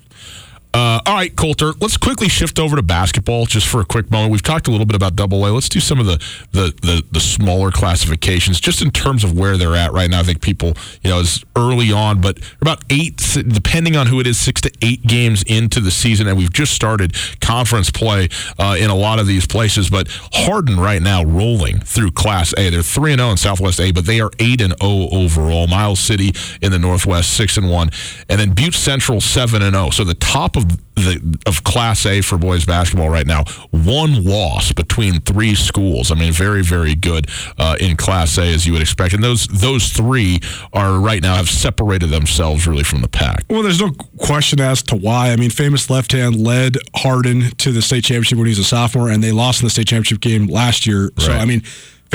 [0.75, 1.71] Uh, all right, Colter.
[1.79, 4.33] Let's quickly shift over to basketball just for a quick moment.
[4.33, 5.47] We've talked a little bit about Double A.
[5.47, 6.21] Let's do some of the,
[6.51, 10.19] the the the smaller classifications, just in terms of where they're at right now.
[10.19, 14.27] I think people, you know, is early on, but about eight, depending on who it
[14.27, 18.27] is, six to eight games into the season, and we've just started conference play
[18.59, 19.89] uh, in a lot of these places.
[19.89, 22.69] But Hardin right now rolling through Class A.
[22.69, 25.67] They're three and zero in Southwest A, but they are eight and zero overall.
[25.67, 27.91] Miles City in the Northwest six and one,
[28.27, 29.89] and then Butte Central seven and zero.
[29.89, 30.64] So the top of
[30.95, 33.43] the of Class A for boys basketball right now.
[33.71, 36.11] One loss between three schools.
[36.11, 39.13] I mean, very very good uh, in Class A as you would expect.
[39.13, 40.39] And those those three
[40.73, 43.45] are right now have separated themselves really from the pack.
[43.49, 45.31] Well, there's no question as to why.
[45.31, 48.63] I mean, famous left hand led Hardin to the state championship when he was a
[48.63, 51.11] sophomore, and they lost in the state championship game last year.
[51.17, 51.63] So, I mean,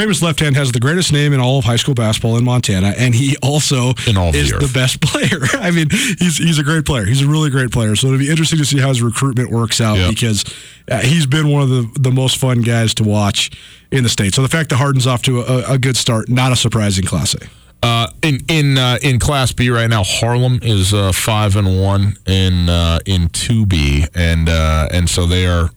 [0.01, 2.95] famous left hand has the greatest name in all of high school basketball in Montana,
[2.97, 5.41] and he also In all is the the best player.
[5.55, 7.05] I mean, he's he's a great player.
[7.05, 7.95] He's a really great player.
[7.97, 10.09] So it'll be interesting to see how his recruitment works out Yeah.
[10.09, 10.45] because
[10.91, 13.51] uh, he's been one of the the most fun guys to watch
[13.91, 14.35] in the state.
[14.35, 17.35] So the fact that Hardin's off to a, a good start, not a surprising class
[17.35, 17.39] A.
[17.83, 22.15] Uh, in in uh, in Class B right now, Harlem is uh, five and one
[22.27, 25.71] in uh, in two B, and uh, and so they are.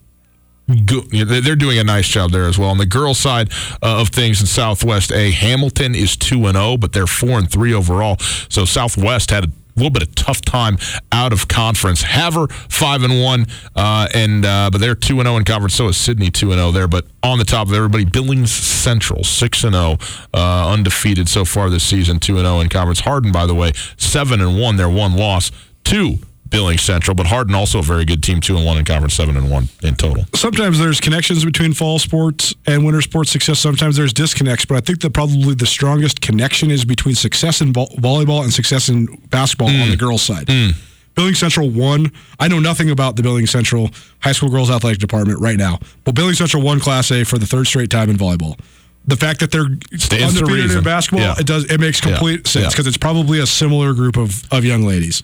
[0.74, 2.70] They're doing a nice job there as well.
[2.70, 3.52] On the girls' side
[3.82, 7.50] uh, of things in Southwest A, Hamilton is two and zero, but they're four and
[7.50, 8.18] three overall.
[8.50, 10.78] So Southwest had a little bit of tough time
[11.12, 12.04] out of conference.
[12.04, 15.74] Havre five and one, uh, and uh, but they're two and zero in conference.
[15.76, 16.88] So is Sidney two and zero there.
[16.88, 19.98] But on the top of everybody, Billings Central six and zero,
[20.34, 23.02] uh, undefeated so far this season, two and zero in conference.
[23.02, 24.78] Hardin, by the way, seven and one.
[24.78, 25.52] Their one loss
[25.86, 26.18] to
[26.54, 29.36] Billings Central, but Hardin also a very good team, two and one in conference, seven
[29.36, 30.24] and one in total.
[30.36, 33.60] sometimes there's connections between fall sports and winter sports success.
[33.60, 37.74] Sometimes there's disconnects, but I think that probably the strongest connection is between success in
[37.74, 40.00] vo- volleyball and success in basketball on the mm.
[40.00, 40.46] girls' side.
[40.46, 40.76] Mm.
[41.16, 42.12] Billings Central won.
[42.40, 43.90] I know nothing about the Billings Central
[44.20, 47.48] high school girls athletic department right now, but Billings Central won Class A for the
[47.48, 48.60] third straight time in volleyball.
[49.06, 51.36] The fact that they're Stands undefeated in basketball, Yeah.
[51.40, 52.50] it does it makes complete Yeah.
[52.52, 52.70] sense Yeah.
[52.70, 55.24] because it's probably a similar group of, of young ladies.